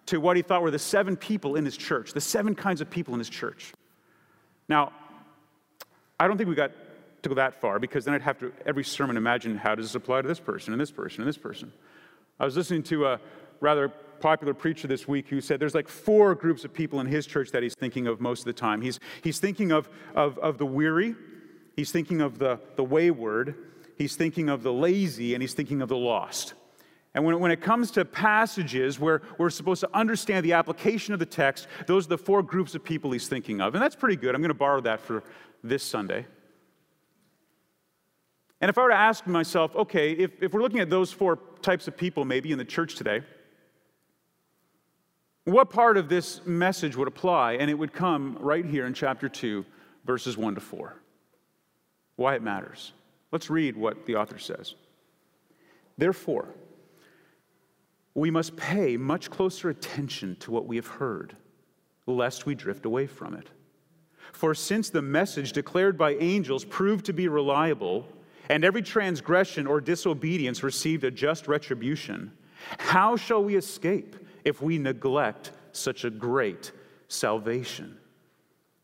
[0.06, 2.88] to what he thought were the seven people in his church, the seven kinds of
[2.88, 3.74] people in his church.
[4.66, 4.90] Now,
[6.18, 6.72] I don't think we got
[7.22, 9.94] to go that far because then I'd have to, every sermon, imagine how does this
[9.94, 11.70] apply to this person and this person and this person.
[12.40, 13.20] I was listening to a
[13.60, 17.26] rather popular preacher this week who said there's like four groups of people in his
[17.26, 18.80] church that he's thinking of most of the time.
[18.80, 21.14] He's, he's thinking of, of, of the weary,
[21.76, 23.56] he's thinking of the, the wayward,
[23.98, 26.54] he's thinking of the lazy, and he's thinking of the lost.
[27.14, 31.20] And when, when it comes to passages where we're supposed to understand the application of
[31.20, 33.74] the text, those are the four groups of people he's thinking of.
[33.74, 34.34] And that's pretty good.
[34.34, 35.22] I'm going to borrow that for
[35.62, 36.26] this Sunday.
[38.62, 41.40] And if I were to ask myself, okay, if, if we're looking at those four
[41.60, 43.22] types of people maybe in the church today,
[45.44, 47.54] what part of this message would apply?
[47.54, 49.64] And it would come right here in chapter 2,
[50.04, 50.94] verses 1 to 4.
[52.16, 52.92] Why it matters.
[53.32, 54.74] Let's read what the author says.
[55.98, 56.48] Therefore,
[58.14, 61.34] we must pay much closer attention to what we have heard,
[62.06, 63.48] lest we drift away from it.
[64.32, 68.06] For since the message declared by angels proved to be reliable,
[68.48, 72.32] and every transgression or disobedience received a just retribution,
[72.78, 76.72] how shall we escape if we neglect such a great
[77.08, 77.96] salvation?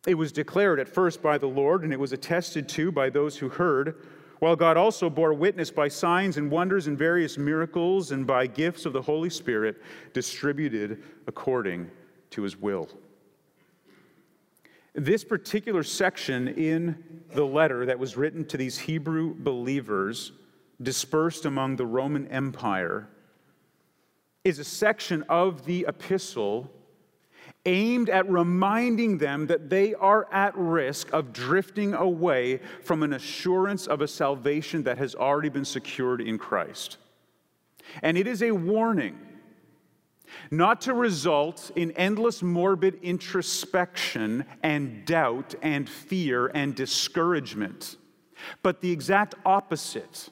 [0.07, 3.37] It was declared at first by the Lord, and it was attested to by those
[3.37, 4.07] who heard,
[4.39, 8.87] while God also bore witness by signs and wonders and various miracles and by gifts
[8.87, 11.91] of the Holy Spirit distributed according
[12.31, 12.89] to his will.
[14.95, 20.33] This particular section in the letter that was written to these Hebrew believers
[20.81, 23.09] dispersed among the Roman Empire
[24.49, 26.71] is a section of the epistle
[27.67, 33.87] aimed at reminding them that they are at risk of drifting away from an assurance
[33.87, 36.97] of a salvation that has already been secured in Christ.
[38.03, 39.19] And it is a warning
[40.51, 47.97] not to result in endless morbid introspection and doubt and fear and discouragement,
[48.63, 50.31] but the exact opposite.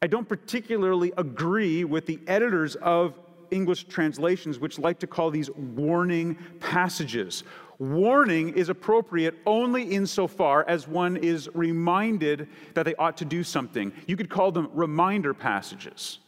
[0.00, 3.18] I don't particularly agree with the editors of
[3.50, 7.42] English translations, which like to call these warning passages.
[7.78, 13.92] Warning is appropriate only insofar as one is reminded that they ought to do something.
[14.06, 16.18] You could call them reminder passages.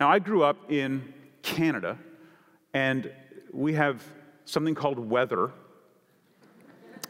[0.00, 1.98] Now, I grew up in Canada,
[2.74, 3.10] and
[3.52, 4.02] we have
[4.44, 5.50] something called weather,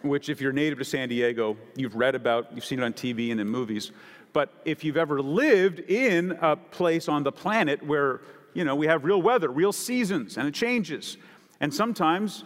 [0.03, 3.33] which, if you're native to San Diego, you've read about, you've seen it on TV
[3.33, 3.93] and in movies.
[4.33, 8.21] But if you've ever lived in a place on the planet where,
[8.55, 11.17] you know, we have real weather, real seasons, and it changes,
[11.61, 12.45] and sometimes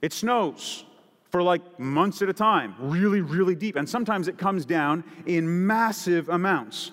[0.00, 0.84] it snows
[1.30, 5.66] for like months at a time, really, really deep, and sometimes it comes down in
[5.66, 6.92] massive amounts.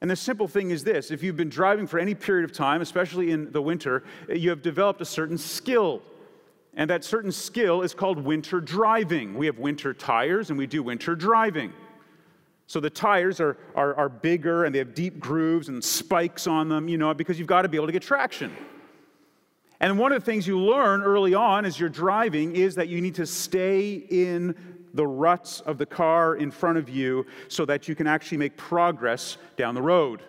[0.00, 2.80] And the simple thing is this if you've been driving for any period of time,
[2.80, 6.02] especially in the winter, you have developed a certain skill.
[6.74, 9.34] And that certain skill is called winter driving.
[9.34, 11.72] We have winter tires and we do winter driving.
[12.68, 16.68] So the tires are, are, are bigger and they have deep grooves and spikes on
[16.68, 18.54] them, you know, because you've got to be able to get traction.
[19.80, 23.00] And one of the things you learn early on as you're driving is that you
[23.00, 24.54] need to stay in
[24.92, 28.58] the ruts of the car in front of you so that you can actually make
[28.58, 30.20] progress down the road.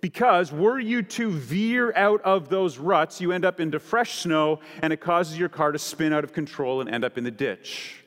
[0.00, 4.60] Because were you to veer out of those ruts, you end up into fresh snow
[4.80, 7.30] and it causes your car to spin out of control and end up in the
[7.30, 8.03] ditch.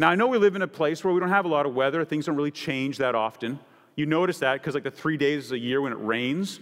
[0.00, 1.74] Now, I know we live in a place where we don't have a lot of
[1.74, 3.60] weather, things don't really change that often.
[3.94, 6.58] You notice that because, like, the three days a year when it rains,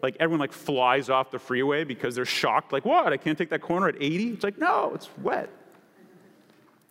[0.00, 3.50] like everyone like flies off the freeway because they're shocked like what i can't take
[3.50, 5.50] that corner at 80 it's like no it's wet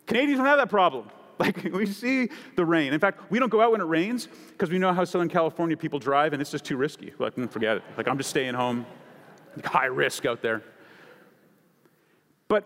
[0.08, 1.10] Canadians don't have that problem.
[1.39, 2.93] Like, we see the rain.
[2.93, 5.78] In fact, we don't go out when it rains because we know how Southern California
[5.78, 7.13] people drive and it's just too risky.
[7.19, 7.84] Like, mm, forget it.
[7.95, 8.88] Like, I'm just staying home.
[9.63, 10.63] High risk out there.
[12.47, 12.65] But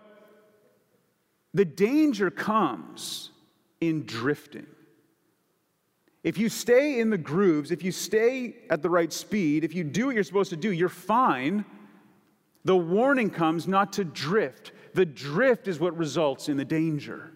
[1.54, 3.30] the danger comes
[3.80, 4.66] in drifting.
[6.22, 9.82] If you stay in the grooves, if you stay at the right speed, if you
[9.82, 11.64] do what you're supposed to do, you're fine.
[12.64, 14.72] The warning comes not to drift.
[14.94, 17.32] The drift is what results in the danger.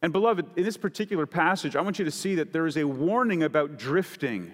[0.00, 2.84] And, beloved, in this particular passage, I want you to see that there is a
[2.84, 4.52] warning about drifting.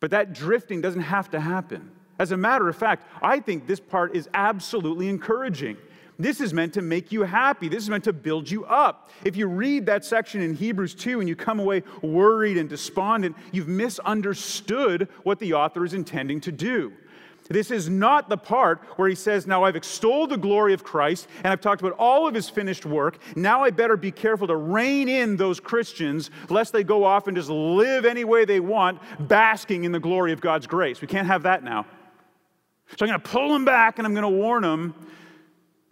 [0.00, 1.92] But that drifting doesn't have to happen.
[2.18, 5.76] As a matter of fact, I think this part is absolutely encouraging.
[6.18, 7.68] This is meant to make you happy.
[7.68, 9.10] This is meant to build you up.
[9.24, 13.36] If you read that section in Hebrews 2 and you come away worried and despondent,
[13.52, 16.92] you've misunderstood what the author is intending to do.
[17.48, 21.28] This is not the part where he says, Now I've extolled the glory of Christ
[21.38, 23.18] and I've talked about all of his finished work.
[23.36, 27.36] Now I better be careful to rein in those Christians lest they go off and
[27.36, 31.02] just live any way they want, basking in the glory of God's grace.
[31.02, 31.84] We can't have that now.
[32.96, 34.94] So I'm going to pull them back and I'm going to warn them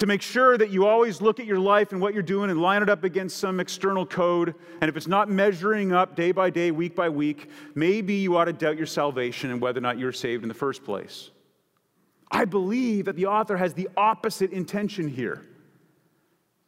[0.03, 2.61] to make sure that you always look at your life and what you're doing and
[2.61, 4.53] line it up against some external code.
[4.81, 8.47] And if it's not measuring up day by day, week by week, maybe you ought
[8.47, 11.31] to doubt your salvation and whether or not you're saved in the first place.
[12.33, 15.47] I believe that the author has the opposite intention here.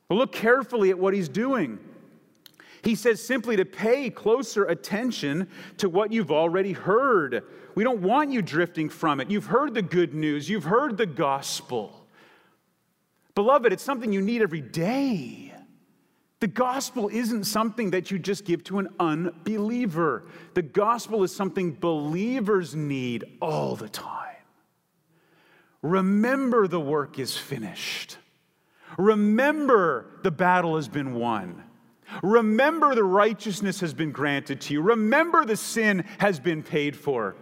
[0.06, 1.80] But look carefully at what he's doing.
[2.84, 5.48] He says simply to pay closer attention
[5.78, 7.42] to what you've already heard.
[7.74, 9.28] We don't want you drifting from it.
[9.28, 12.03] You've heard the good news, you've heard the gospel.
[13.34, 15.52] Beloved, it's something you need every day.
[16.40, 20.24] The gospel isn't something that you just give to an unbeliever.
[20.54, 24.36] The gospel is something believers need all the time.
[25.82, 28.18] Remember the work is finished.
[28.98, 31.64] Remember the battle has been won.
[32.22, 34.82] Remember the righteousness has been granted to you.
[34.82, 37.36] Remember the sin has been paid for.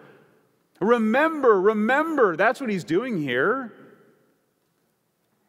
[0.81, 2.37] Remember, remember.
[2.37, 3.73] That's what he's doing here.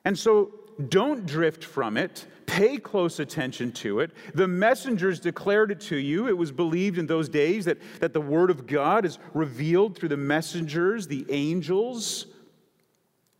[0.06, 0.52] And so
[0.90, 2.26] don't drift from it.
[2.46, 4.12] Pay close attention to it.
[4.34, 6.28] The messengers declared it to you.
[6.28, 10.10] It was believed in those days that, that the word of God is revealed through
[10.10, 12.28] the messengers, the angels.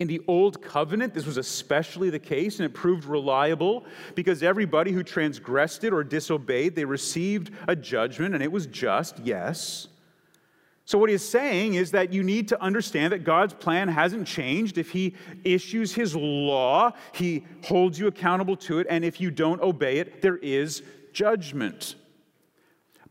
[0.00, 3.84] In the Old Covenant, this was especially the case, and it proved reliable
[4.14, 9.20] because everybody who transgressed it or disobeyed, they received a judgment, and it was just,
[9.20, 9.86] yes.
[10.86, 14.76] So, what he's saying is that you need to understand that God's plan hasn't changed.
[14.76, 19.62] If he issues his law, he holds you accountable to it, and if you don't
[19.62, 20.82] obey it, there is
[21.14, 21.94] judgment.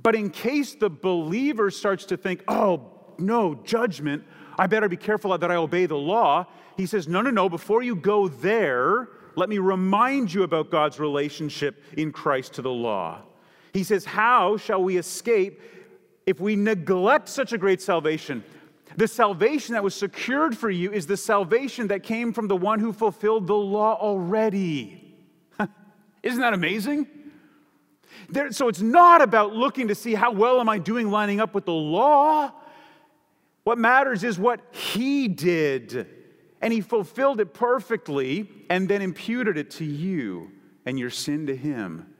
[0.03, 4.23] But in case the believer starts to think, oh, no, judgment,
[4.59, 6.45] I better be careful that I obey the law,
[6.77, 10.99] he says, no, no, no, before you go there, let me remind you about God's
[10.99, 13.21] relationship in Christ to the law.
[13.73, 15.59] He says, How shall we escape
[16.25, 18.43] if we neglect such a great salvation,
[18.95, 22.79] the salvation that was secured for you is the salvation that came from the one
[22.79, 25.15] who fulfilled the law already.
[26.23, 27.07] Isn't that amazing?
[28.29, 31.53] There, so it's not about looking to see how well am I doing lining up
[31.53, 32.51] with the law.
[33.63, 36.07] What matters is what he did.
[36.61, 40.51] And he fulfilled it perfectly and then imputed it to you
[40.85, 42.13] and your sin to him.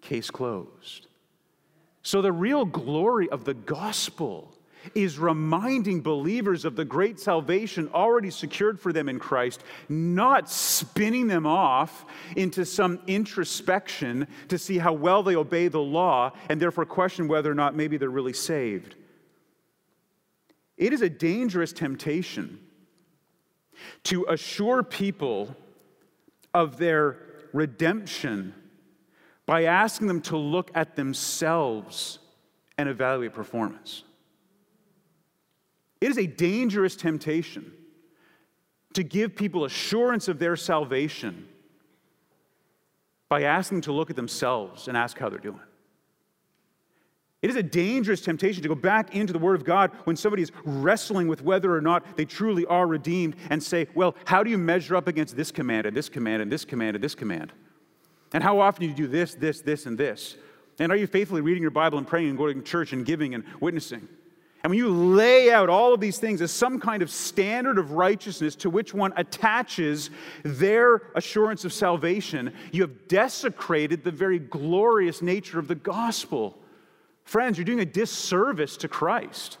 [0.00, 1.06] Case closed.
[2.04, 4.54] So, the real glory of the gospel
[4.94, 11.26] is reminding believers of the great salvation already secured for them in Christ, not spinning
[11.26, 12.04] them off
[12.36, 17.50] into some introspection to see how well they obey the law and therefore question whether
[17.50, 18.96] or not maybe they're really saved.
[20.76, 22.58] It is a dangerous temptation
[24.04, 25.56] to assure people
[26.52, 27.16] of their
[27.54, 28.54] redemption
[29.46, 32.18] by asking them to look at themselves
[32.78, 34.02] and evaluate performance.
[36.00, 37.72] It is a dangerous temptation
[38.94, 41.48] to give people assurance of their salvation
[43.28, 45.60] by asking them to look at themselves and ask how they're doing.
[47.42, 50.42] It is a dangerous temptation to go back into the Word of God when somebody
[50.42, 54.50] is wrestling with whether or not they truly are redeemed and say, Well, how do
[54.50, 57.52] you measure up against this command and this command and this command and this command?
[58.34, 60.36] And how often do you do this, this, this, and this?
[60.80, 63.32] And are you faithfully reading your Bible and praying and going to church and giving
[63.34, 64.08] and witnessing?
[64.64, 67.92] And when you lay out all of these things as some kind of standard of
[67.92, 70.10] righteousness to which one attaches
[70.42, 76.58] their assurance of salvation, you have desecrated the very glorious nature of the gospel.
[77.24, 79.58] Friends, you're doing a disservice to Christ.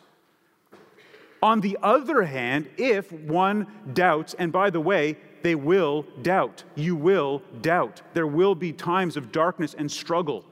[1.42, 6.64] On the other hand, if one doubts, and by the way, they will doubt.
[6.74, 8.00] You will doubt.
[8.14, 10.42] There will be times of darkness and struggle.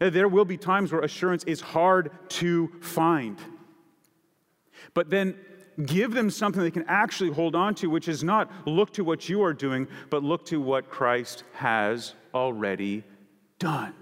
[0.00, 3.38] Uh, there will be times where assurance is hard to find.
[4.94, 5.36] But then
[5.86, 9.28] give them something they can actually hold on to, which is not look to what
[9.28, 13.04] you are doing, but look to what Christ has already
[13.60, 13.94] done.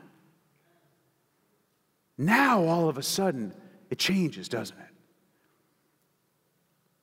[2.17, 3.53] Now, all of a sudden,
[3.91, 4.94] it changes, doesn't it?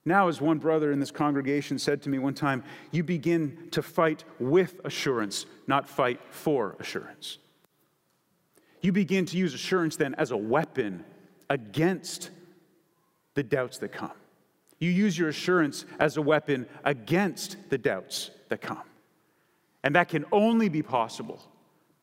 [0.03, 3.83] Now, as one brother in this congregation said to me one time, you begin to
[3.83, 7.37] fight with assurance, not fight for assurance.
[8.81, 11.05] You begin to use assurance then as a weapon
[11.49, 12.31] against
[13.35, 14.11] the doubts that come.
[14.79, 18.81] You use your assurance as a weapon against the doubts that come.
[19.83, 21.39] And that can only be possible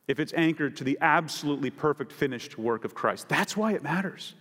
[0.07, 3.29] if it's anchored to the absolutely perfect finished work of Christ.
[3.29, 4.35] That's why it matters.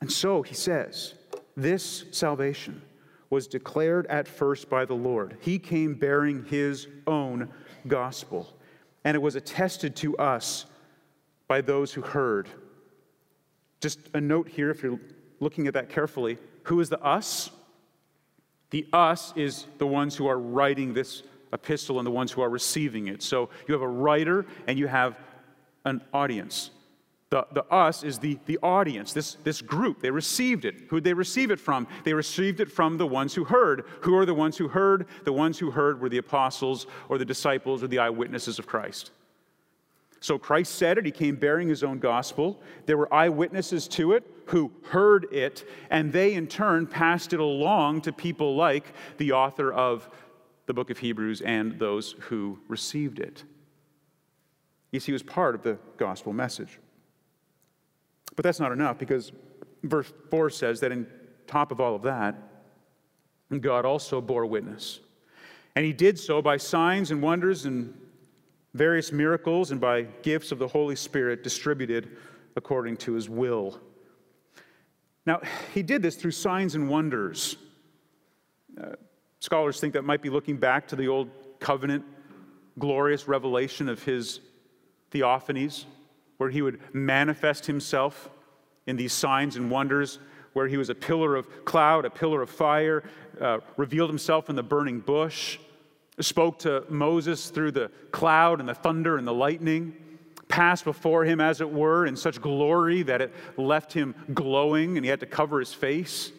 [0.00, 1.14] And so he says,
[1.56, 2.82] this salvation
[3.30, 5.36] was declared at first by the Lord.
[5.40, 7.48] He came bearing his own
[7.86, 8.48] gospel,
[9.04, 10.66] and it was attested to us
[11.48, 12.48] by those who heard.
[13.80, 15.00] Just a note here, if you're
[15.40, 17.50] looking at that carefully who is the us?
[18.70, 22.50] The us is the ones who are writing this epistle and the ones who are
[22.50, 23.22] receiving it.
[23.22, 25.16] So you have a writer and you have
[25.84, 26.70] an audience.
[27.30, 30.00] The, the us is the, the audience, this, this group.
[30.00, 30.82] They received it.
[30.88, 31.88] Who did they receive it from?
[32.04, 33.84] They received it from the ones who heard.
[34.02, 35.06] Who are the ones who heard?
[35.24, 39.10] The ones who heard were the apostles or the disciples or the eyewitnesses of Christ.
[40.20, 41.04] So Christ said it.
[41.04, 42.62] He came bearing his own gospel.
[42.86, 48.02] There were eyewitnesses to it who heard it, and they in turn passed it along
[48.02, 50.08] to people like the author of
[50.66, 53.42] the book of Hebrews and those who received it.
[54.92, 56.78] You see, he was part of the gospel message.
[58.36, 59.32] But that's not enough because
[59.82, 61.06] verse 4 says that in
[61.46, 62.36] top of all of that,
[63.60, 65.00] God also bore witness.
[65.74, 67.94] And he did so by signs and wonders and
[68.74, 72.16] various miracles and by gifts of the Holy Spirit distributed
[72.56, 73.80] according to his will.
[75.24, 75.40] Now,
[75.74, 77.56] he did this through signs and wonders.
[78.80, 78.92] Uh,
[79.40, 81.30] Scholars think that might be looking back to the old
[81.60, 82.04] covenant
[82.78, 84.40] glorious revelation of his
[85.10, 85.84] theophanies,
[86.38, 88.30] where he would manifest himself
[88.86, 90.18] in these signs and wonders,
[90.52, 93.02] where he was a pillar of cloud, a pillar of fire,
[93.40, 95.58] uh, revealed himself in the burning bush,
[96.20, 99.94] spoke to Moses through the cloud and the thunder and the lightning,
[100.48, 105.04] passed before him, as it were, in such glory that it left him glowing and
[105.04, 106.32] he had to cover his face,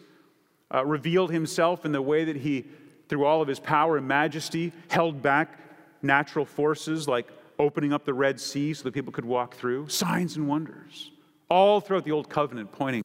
[0.74, 2.66] uh, revealed himself in the way that he,
[3.08, 5.58] through all of his power and majesty, held back
[6.02, 7.28] natural forces like
[7.58, 11.10] opening up the Red Sea so that people could walk through, signs and wonders,
[11.50, 13.02] all throughout the Old Covenant pointing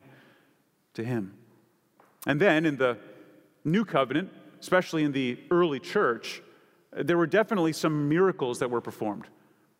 [0.94, 1.34] to him.
[2.26, 2.98] And then in the
[3.64, 4.30] New Covenant,
[4.60, 6.42] especially in the early church,
[6.92, 9.28] there were definitely some miracles that were performed.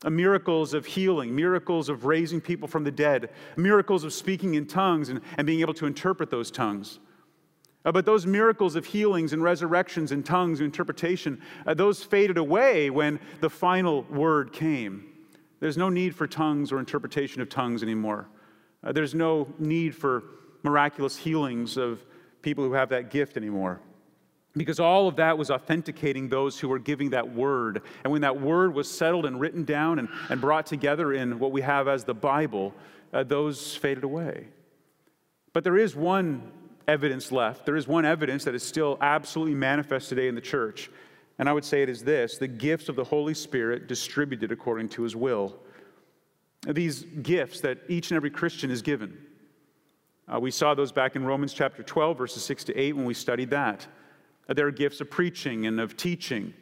[0.04, 4.66] Uh, miracles of healing, miracles of raising people from the dead, miracles of speaking in
[4.66, 7.00] tongues and, and being able to interpret those tongues.
[7.86, 12.38] Uh, but those miracles of healings and resurrections and tongues and interpretation, uh, those faded
[12.38, 15.06] away when the final word came.
[15.60, 18.28] There's no need for tongues or interpretation of tongues anymore.
[18.84, 20.24] Uh, there's no need for
[20.64, 22.06] miraculous healings of
[22.42, 23.82] people who have that gift anymore.
[24.56, 27.82] Because all of that was authenticating those who were giving that word.
[28.04, 31.52] And when that word was settled and written down and, and brought together in what
[31.52, 32.74] we have as the Bible,
[33.14, 34.48] uh, those faded away.
[35.54, 36.52] But there is one
[36.88, 37.66] evidence left.
[37.66, 40.90] There is one evidence that is still absolutely manifest today in the church.
[41.40, 44.90] And I would say it is this the gifts of the Holy Spirit distributed according
[44.90, 45.56] to his will.
[46.68, 49.18] These gifts that each and every Christian is given.
[50.32, 53.14] Uh, we saw those back in Romans chapter 12, verses 6 to 8, when we
[53.14, 53.86] studied that.
[54.48, 56.54] There are gifts of preaching and of teaching,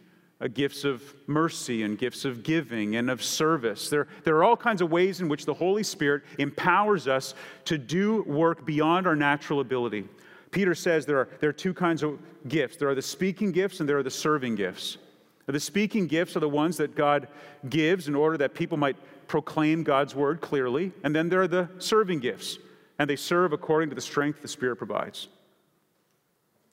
[0.41, 3.89] Uh, gifts of mercy and gifts of giving and of service.
[3.89, 7.35] There, there are all kinds of ways in which the Holy Spirit empowers us
[7.65, 10.05] to do work beyond our natural ability.
[10.49, 13.79] Peter says there are, there are two kinds of gifts there are the speaking gifts
[13.79, 14.97] and there are the serving gifts.
[15.45, 17.27] The speaking gifts are the ones that God
[17.69, 18.95] gives in order that people might
[19.27, 20.91] proclaim God's word clearly.
[21.03, 22.57] And then there are the serving gifts,
[22.97, 25.27] and they serve according to the strength the Spirit provides.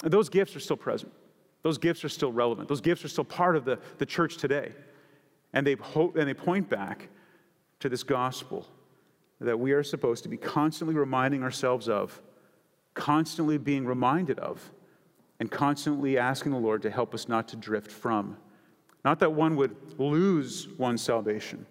[0.03, 1.13] Those gifts are still present.
[1.69, 2.67] Those gifts are still relevant.
[2.67, 4.73] Those gifts are still part of the, the church today.
[5.53, 7.11] And they, hope, and they point back
[7.81, 8.67] to this gospel
[9.39, 12.23] that we are supposed to be constantly reminding ourselves of,
[12.95, 14.73] constantly being reminded of,
[15.41, 18.39] and constantly asking the Lord to help us not to drift from.
[19.05, 21.67] Not that one would lose one's salvation,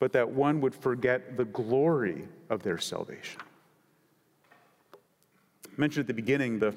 [0.00, 3.40] but that one would forget the glory of their salvation.
[4.94, 6.74] I mentioned at the beginning the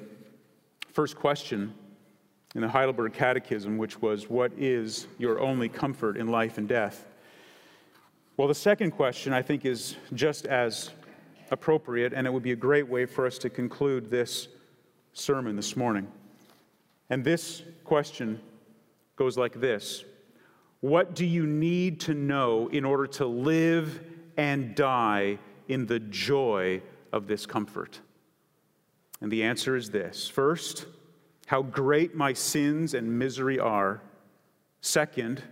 [0.92, 1.74] first question
[2.54, 7.06] in the Heidelberg Catechism, which was, What is your only comfort in life and death?
[8.36, 10.90] Well, the second question I think is just as
[11.50, 14.48] appropriate, and it would be a great way for us to conclude this
[15.12, 16.10] sermon this morning.
[17.10, 18.40] And this question
[19.16, 20.04] goes like this
[20.80, 24.00] What do you need to know in order to live
[24.36, 25.38] and die
[25.68, 26.82] in the joy
[27.12, 28.00] of this comfort?
[29.20, 30.86] And the answer is this first,
[31.52, 34.00] how great my sins and misery are.
[34.80, 35.44] Second,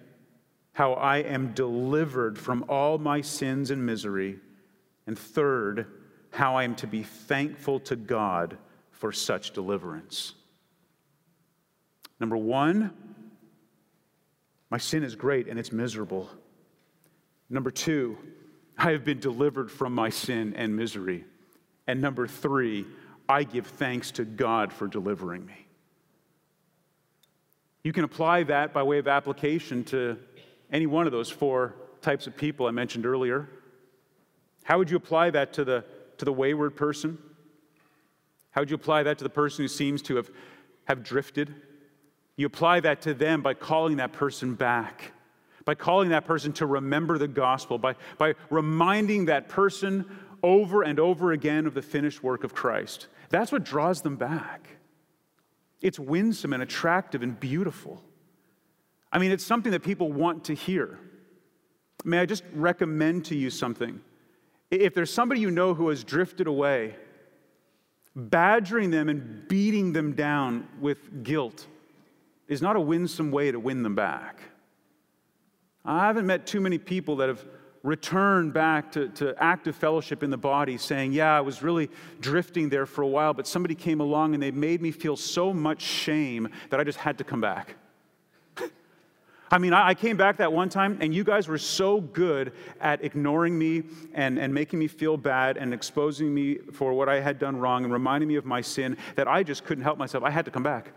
[0.72, 4.38] how I am delivered from all my sins and misery.
[5.06, 5.86] And third,
[6.30, 8.56] how I am to be thankful to God
[8.92, 10.32] for such deliverance.
[12.18, 12.94] Number one,
[14.70, 16.30] my sin is great and it's miserable.
[17.50, 18.16] Number two,
[18.78, 21.26] I have been delivered from my sin and misery.
[21.86, 22.86] And number three,
[23.28, 25.66] I give thanks to God for delivering me.
[27.82, 30.18] You can apply that by way of application to
[30.70, 33.48] any one of those four types of people I mentioned earlier.
[34.64, 35.84] How would you apply that to the,
[36.18, 37.18] to the wayward person?
[38.50, 40.30] How would you apply that to the person who seems to have,
[40.84, 41.54] have drifted?
[42.36, 45.12] You apply that to them by calling that person back,
[45.64, 50.04] by calling that person to remember the gospel, by, by reminding that person
[50.42, 53.08] over and over again of the finished work of Christ.
[53.28, 54.68] That's what draws them back.
[55.80, 58.02] It's winsome and attractive and beautiful.
[59.12, 60.98] I mean, it's something that people want to hear.
[62.04, 64.00] May I just recommend to you something?
[64.70, 66.94] If there's somebody you know who has drifted away,
[68.14, 71.66] badgering them and beating them down with guilt
[72.48, 74.40] is not a winsome way to win them back.
[75.84, 77.44] I haven't met too many people that have
[77.82, 82.68] return back to, to active fellowship in the body, saying, Yeah, I was really drifting
[82.68, 85.80] there for a while, but somebody came along and they made me feel so much
[85.80, 87.76] shame that I just had to come back.
[89.50, 93.02] I mean, I came back that one time, and you guys were so good at
[93.02, 97.38] ignoring me and, and making me feel bad and exposing me for what I had
[97.38, 100.22] done wrong and reminding me of my sin that I just couldn't help myself.
[100.22, 100.92] I had to come back.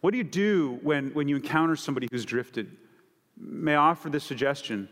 [0.00, 2.76] What do you do when, when you encounter somebody who's drifted?
[3.36, 4.88] May I offer this suggestion?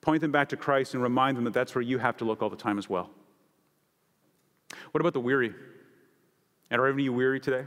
[0.00, 2.42] Point them back to Christ and remind them that that's where you have to look
[2.42, 3.10] all the time as well.
[4.90, 5.54] What about the weary?
[6.70, 7.66] And are any of you weary today?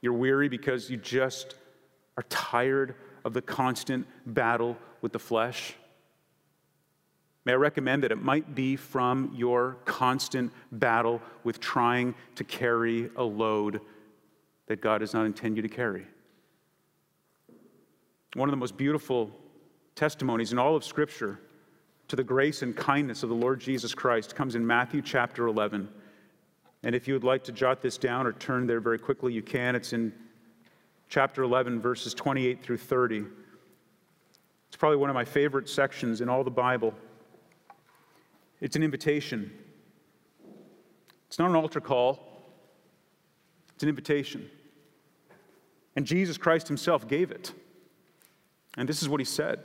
[0.00, 1.54] You're weary because you just
[2.16, 2.94] are tired
[3.24, 5.74] of the constant battle with the flesh.
[7.44, 13.10] May I recommend that it might be from your constant battle with trying to carry
[13.16, 13.80] a load
[14.66, 16.06] that God does not intend you to carry.
[18.34, 19.30] One of the most beautiful
[19.96, 21.40] testimonies in all of Scripture
[22.06, 25.88] to the grace and kindness of the Lord Jesus Christ comes in Matthew chapter 11.
[26.84, 29.42] And if you would like to jot this down or turn there very quickly, you
[29.42, 29.74] can.
[29.74, 30.12] It's in
[31.08, 33.24] chapter 11, verses 28 through 30.
[34.68, 36.94] It's probably one of my favorite sections in all the Bible.
[38.60, 39.50] It's an invitation.
[41.26, 42.18] It's not an altar call,
[43.74, 44.48] it's an invitation.
[45.96, 47.52] And Jesus Christ himself gave it.
[48.76, 49.60] And this is what he said.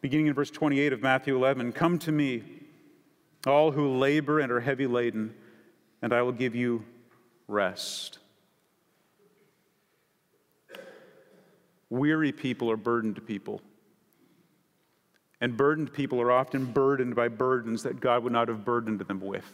[0.00, 2.42] Beginning in verse 28 of Matthew 11 Come to me,
[3.46, 5.34] all who labor and are heavy laden,
[6.02, 6.84] and I will give you
[7.48, 8.18] rest.
[11.90, 13.60] Weary people are burdened people.
[15.40, 19.20] And burdened people are often burdened by burdens that God would not have burdened them
[19.20, 19.44] with.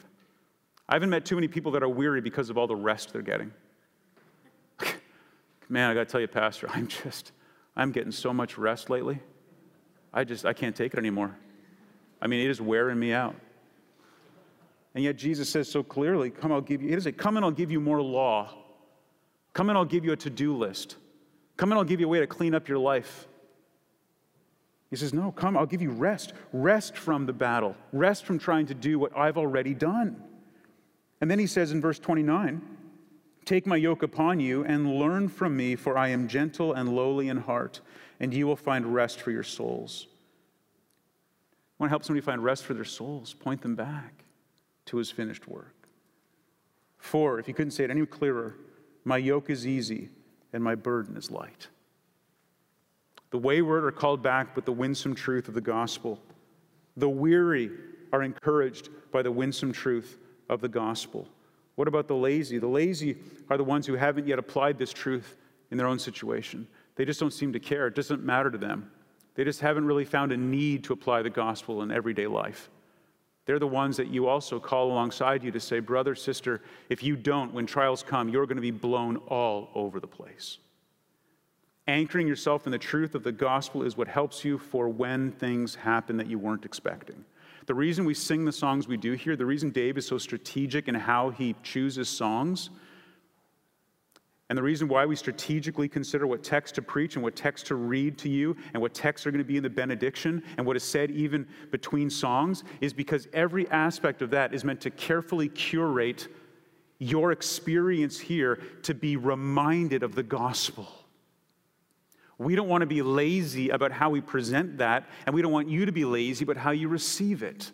[0.89, 3.23] I haven't met too many people that are weary because of all the rest they're
[3.23, 3.53] getting.
[5.69, 7.33] Man, I got to tell you, Pastor, I'm just,
[7.81, 9.21] I'm getting so much rest lately.
[10.13, 11.35] I just, I can't take it anymore.
[12.21, 13.35] I mean, it is wearing me out.
[14.95, 17.45] And yet Jesus says so clearly, come, I'll give you, it is a, come and
[17.45, 18.53] I'll give you more law.
[19.55, 20.97] Come and I'll give you a to-do list.
[21.57, 23.27] Come and I'll give you a way to clean up your life.
[24.91, 26.35] He says, No, come, I'll give you rest.
[26.53, 27.77] Rest from the battle.
[27.93, 30.23] Rest from trying to do what I've already done.
[31.23, 32.61] And then he says in verse 29
[33.51, 37.27] Take my yoke upon you and learn from me, for I am gentle and lowly
[37.27, 37.81] in heart,
[38.21, 40.07] and you will find rest for your souls.
[41.77, 43.35] Want to help somebody find rest for their souls?
[43.35, 44.23] Point them back
[44.85, 45.75] to his finished work.
[46.99, 48.55] For, if you couldn't say it any clearer,
[49.05, 50.11] my yoke is easy
[50.53, 51.67] and my burden is light.
[53.31, 56.23] The wayward are called back with the winsome truth of the gospel.
[56.97, 57.73] The weary
[58.13, 61.27] are encouraged by the winsome truth of the gospel.
[61.77, 62.59] What about the lazy?
[62.59, 63.17] The lazy
[63.49, 65.37] are the ones who haven't yet applied this truth
[65.71, 66.67] in their own situation.
[66.97, 67.87] They just don't seem to care.
[67.87, 68.91] It doesn't matter to them.
[69.35, 72.69] They just haven't really found a need to apply the gospel in everyday life.
[73.47, 77.17] They're the ones that you also call alongside you to say, brother, sister, if you
[77.17, 80.59] don't, when trials come, you're going to be blown all over the place.
[81.89, 85.75] Anchoring yourself in the truth of the gospel is what helps you for when things
[85.75, 87.25] happen that you weren't expecting.
[87.67, 90.89] The reason we sing the songs we do here, the reason Dave is so strategic
[90.89, 92.71] in how he chooses songs,
[94.51, 97.77] and the reason why we strategically consider what text to preach and what text to
[97.77, 100.77] read to you and what texts are going to be in the benediction and what
[100.77, 105.49] is said even between songs is because every aspect of that is meant to carefully
[105.49, 106.27] curate
[106.99, 110.89] your experience here to be reminded of the gospel.
[112.41, 115.69] We don't want to be lazy about how we present that, and we don't want
[115.69, 117.71] you to be lazy about how you receive it.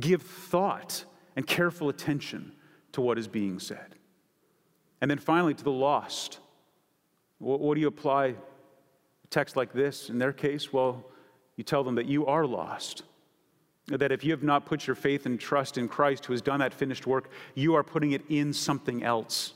[0.00, 1.04] Give thought
[1.36, 2.54] and careful attention
[2.90, 3.94] to what is being said.
[5.00, 6.40] And then finally, to the lost.
[7.38, 8.34] What, what do you apply a
[9.30, 10.72] text like this in their case?
[10.72, 11.04] Well,
[11.54, 13.04] you tell them that you are lost.
[13.86, 16.58] That if you have not put your faith and trust in Christ who has done
[16.58, 19.54] that finished work, you are putting it in something else.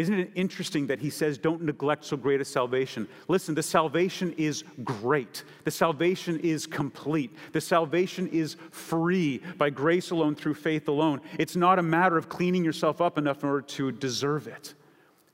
[0.00, 3.06] Isn't it interesting that he says, don't neglect so great a salvation?
[3.28, 5.44] Listen, the salvation is great.
[5.64, 7.36] The salvation is complete.
[7.52, 11.20] The salvation is free by grace alone, through faith alone.
[11.38, 14.72] It's not a matter of cleaning yourself up enough in order to deserve it.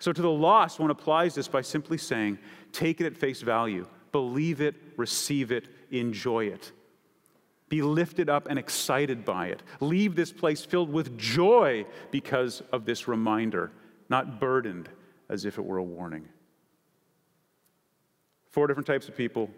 [0.01, 2.37] So, to the lost, one applies this by simply saying,
[2.73, 6.73] take it at face value, believe it, receive it, enjoy it.
[7.69, 9.63] Be lifted up and excited by it.
[9.79, 13.71] Leave this place filled with joy because of this reminder
[14.09, 14.89] not burdened
[15.29, 16.29] as if it were a warning.
[18.51, 19.51] Four different types of people,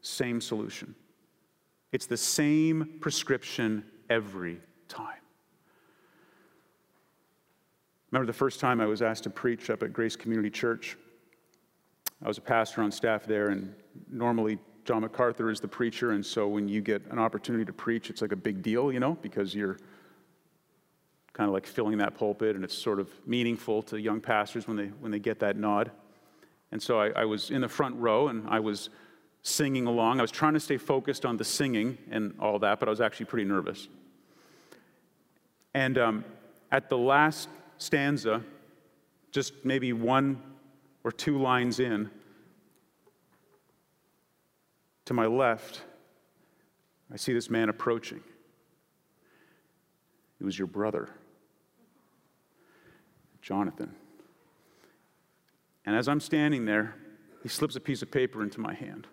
[0.00, 0.94] same solution.
[1.92, 5.20] It's the same prescription every time.
[8.10, 10.96] Remember the first time I was asked to preach up at Grace Community Church?
[12.24, 13.74] I was a pastor on staff there, and
[14.10, 18.08] normally John MacArthur is the preacher, and so when you get an opportunity to preach,
[18.08, 19.76] it's like a big deal, you know, because you're
[21.38, 24.76] kind of like filling that pulpit, and it's sort of meaningful to young pastors when
[24.76, 25.92] they, when they get that nod.
[26.72, 28.90] And so I, I was in the front row, and I was
[29.42, 30.18] singing along.
[30.18, 33.00] I was trying to stay focused on the singing and all that, but I was
[33.00, 33.86] actually pretty nervous.
[35.74, 36.24] And um,
[36.72, 38.42] at the last stanza,
[39.30, 40.42] just maybe one
[41.04, 42.10] or two lines in,
[45.04, 45.82] to my left,
[47.12, 48.20] I see this man approaching.
[50.40, 51.08] It was your brother,
[53.48, 53.94] Jonathan.
[55.86, 56.96] And as I'm standing there,
[57.42, 59.06] he slips a piece of paper into my hand.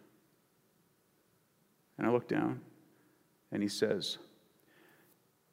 [1.98, 2.60] And I look down,
[3.54, 4.18] and he says,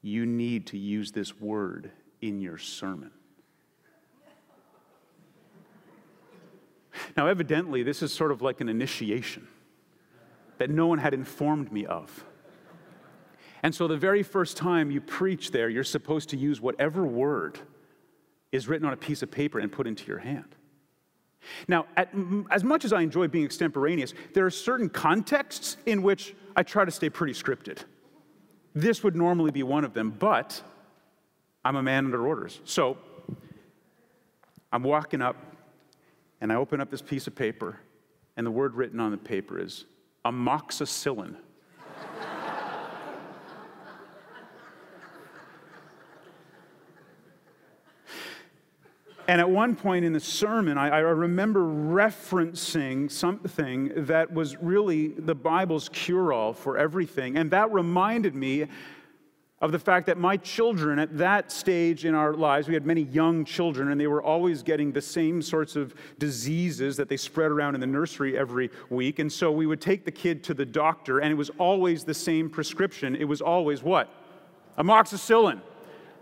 [0.01, 3.13] You need to use this word in your sermon.
[7.17, 9.47] Now, evidently, this is sort of like an initiation
[10.59, 12.25] that no one had informed me of.
[13.63, 17.61] And so, the very first time you preach there, you're supposed to use whatever word
[18.53, 20.55] is written on a piece of paper and put into your hand.
[21.67, 22.11] Now, at,
[22.51, 26.85] as much as I enjoy being extemporaneous, there are certain contexts in which I try
[26.85, 27.79] to stay pretty scripted.
[28.75, 30.63] This would normally be one of them, but
[31.65, 32.61] I'm a man under orders.
[32.65, 32.99] So
[34.73, 35.37] I'm walking up
[36.41, 37.79] and I open up this piece of paper,
[38.37, 39.85] and the word written on the paper is
[40.25, 41.37] amoxicillin.
[49.29, 55.09] And at one point in the sermon, I, I, remember referencing something that was really
[55.09, 57.37] the Bible's cure all for everything.
[57.37, 58.67] And that reminded me
[59.61, 63.03] of the fact that my children at that stage in our lives, we had many
[63.03, 67.53] young children, and they were always getting the same sorts of diseases that they spread
[67.53, 69.21] around in the nursery every week.
[69.21, 72.15] And so we would take the kid to the doctor, and it was always the
[72.15, 73.15] same prescription.
[73.15, 74.09] It was always what?
[74.77, 75.61] Amoxicillin.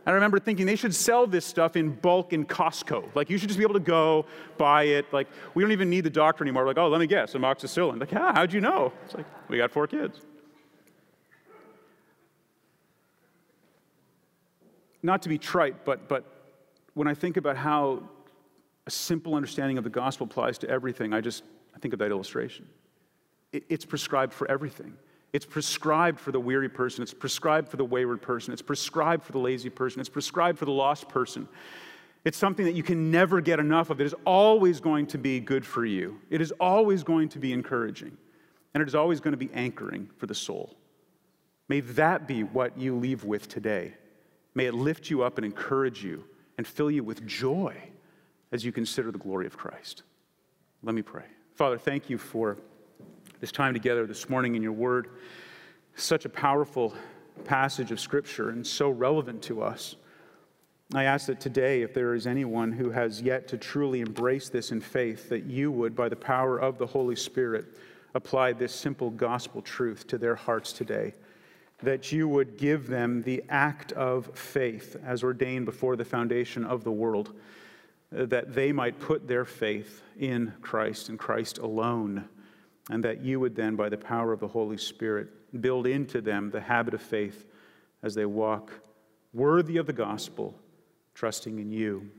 [0.06, 3.14] I remember thinking they should sell this stuff in bulk in Costco.
[3.14, 4.24] Like, you should just be able to go
[4.56, 5.12] buy it.
[5.12, 6.62] Like, we don't even need the doctor anymore.
[6.62, 8.00] We're like, oh, let me guess, amoxicillin.
[8.00, 8.92] Like, yeah, how'd you know?
[9.04, 10.20] It's like, we got four kids.
[15.02, 16.24] not to be trite, but, but
[16.94, 18.02] when I think about how
[18.86, 21.44] a simple understanding of the gospel applies to everything, I just
[21.74, 22.68] I think of that illustration.
[23.52, 24.94] It, it's prescribed for everything.
[25.32, 27.02] It's prescribed for the weary person.
[27.02, 28.52] It's prescribed for the wayward person.
[28.52, 30.00] It's prescribed for the lazy person.
[30.00, 31.48] It's prescribed for the lost person.
[32.24, 34.00] It's something that you can never get enough of.
[34.00, 36.20] It is always going to be good for you.
[36.30, 38.16] It is always going to be encouraging.
[38.74, 40.76] And it is always going to be anchoring for the soul.
[41.68, 43.94] May that be what you leave with today.
[44.54, 46.24] May it lift you up and encourage you
[46.58, 47.76] and fill you with joy
[48.52, 50.02] as you consider the glory of Christ.
[50.82, 51.24] Let me pray.
[51.54, 52.58] Father, thank you for
[53.40, 55.08] this time together this morning in your word.
[55.96, 56.94] Such a powerful
[57.44, 59.96] passage of Scripture and so relevant to us.
[60.92, 64.72] I ask that today, if there is anyone who has yet to truly embrace this
[64.72, 67.78] in faith, that you would, by the power of the Holy Spirit,
[68.14, 71.14] apply this simple gospel truth to their hearts today
[71.82, 76.84] that you would give them the act of faith as ordained before the foundation of
[76.84, 77.34] the world,
[78.12, 82.28] that they might put their faith in Christ and Christ alone,
[82.90, 85.28] and that you would then, by the power of the Holy Spirit,
[85.62, 87.46] build into them the habit of faith
[88.02, 88.72] as they walk
[89.32, 90.54] worthy of the gospel,
[91.14, 92.10] trusting in you.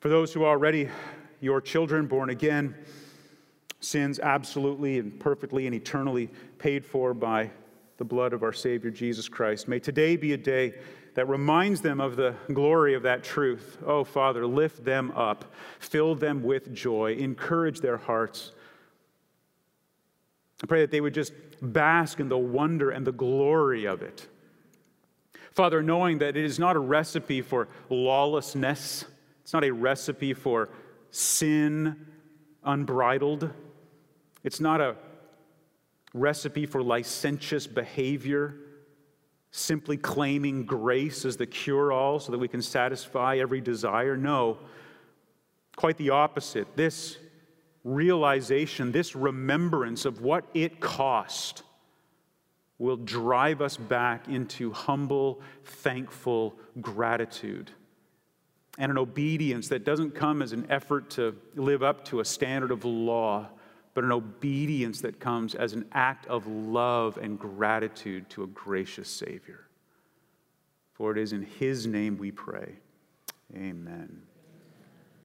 [0.00, 0.88] For those who are already
[1.40, 2.74] your children born again,
[3.80, 7.50] sins absolutely and perfectly and eternally paid for by
[7.98, 9.68] the blood of our Savior Jesus Christ.
[9.68, 10.74] May today be a day
[11.14, 13.78] that reminds them of the glory of that truth.
[13.84, 18.52] Oh, Father, lift them up, fill them with joy, encourage their hearts.
[20.62, 24.26] I pray that they would just bask in the wonder and the glory of it.
[25.52, 29.04] Father, knowing that it is not a recipe for lawlessness,
[29.42, 30.68] it's not a recipe for
[31.10, 32.06] sin
[32.62, 33.50] unbridled,
[34.44, 34.96] it's not a
[36.12, 38.56] recipe for licentious behavior,
[39.50, 44.16] simply claiming grace as the cure all so that we can satisfy every desire.
[44.16, 44.58] No,
[45.76, 46.76] quite the opposite.
[46.76, 47.18] This
[47.86, 51.62] realization, this remembrance of what it cost
[52.78, 57.70] will drive us back into humble, thankful gratitude
[58.78, 62.70] and an obedience that doesn't come as an effort to live up to a standard
[62.70, 63.48] of law
[63.94, 69.08] but an obedience that comes as an act of love and gratitude to a gracious
[69.08, 69.66] Savior.
[70.92, 72.74] For it is in His name we pray.
[73.54, 74.20] Amen.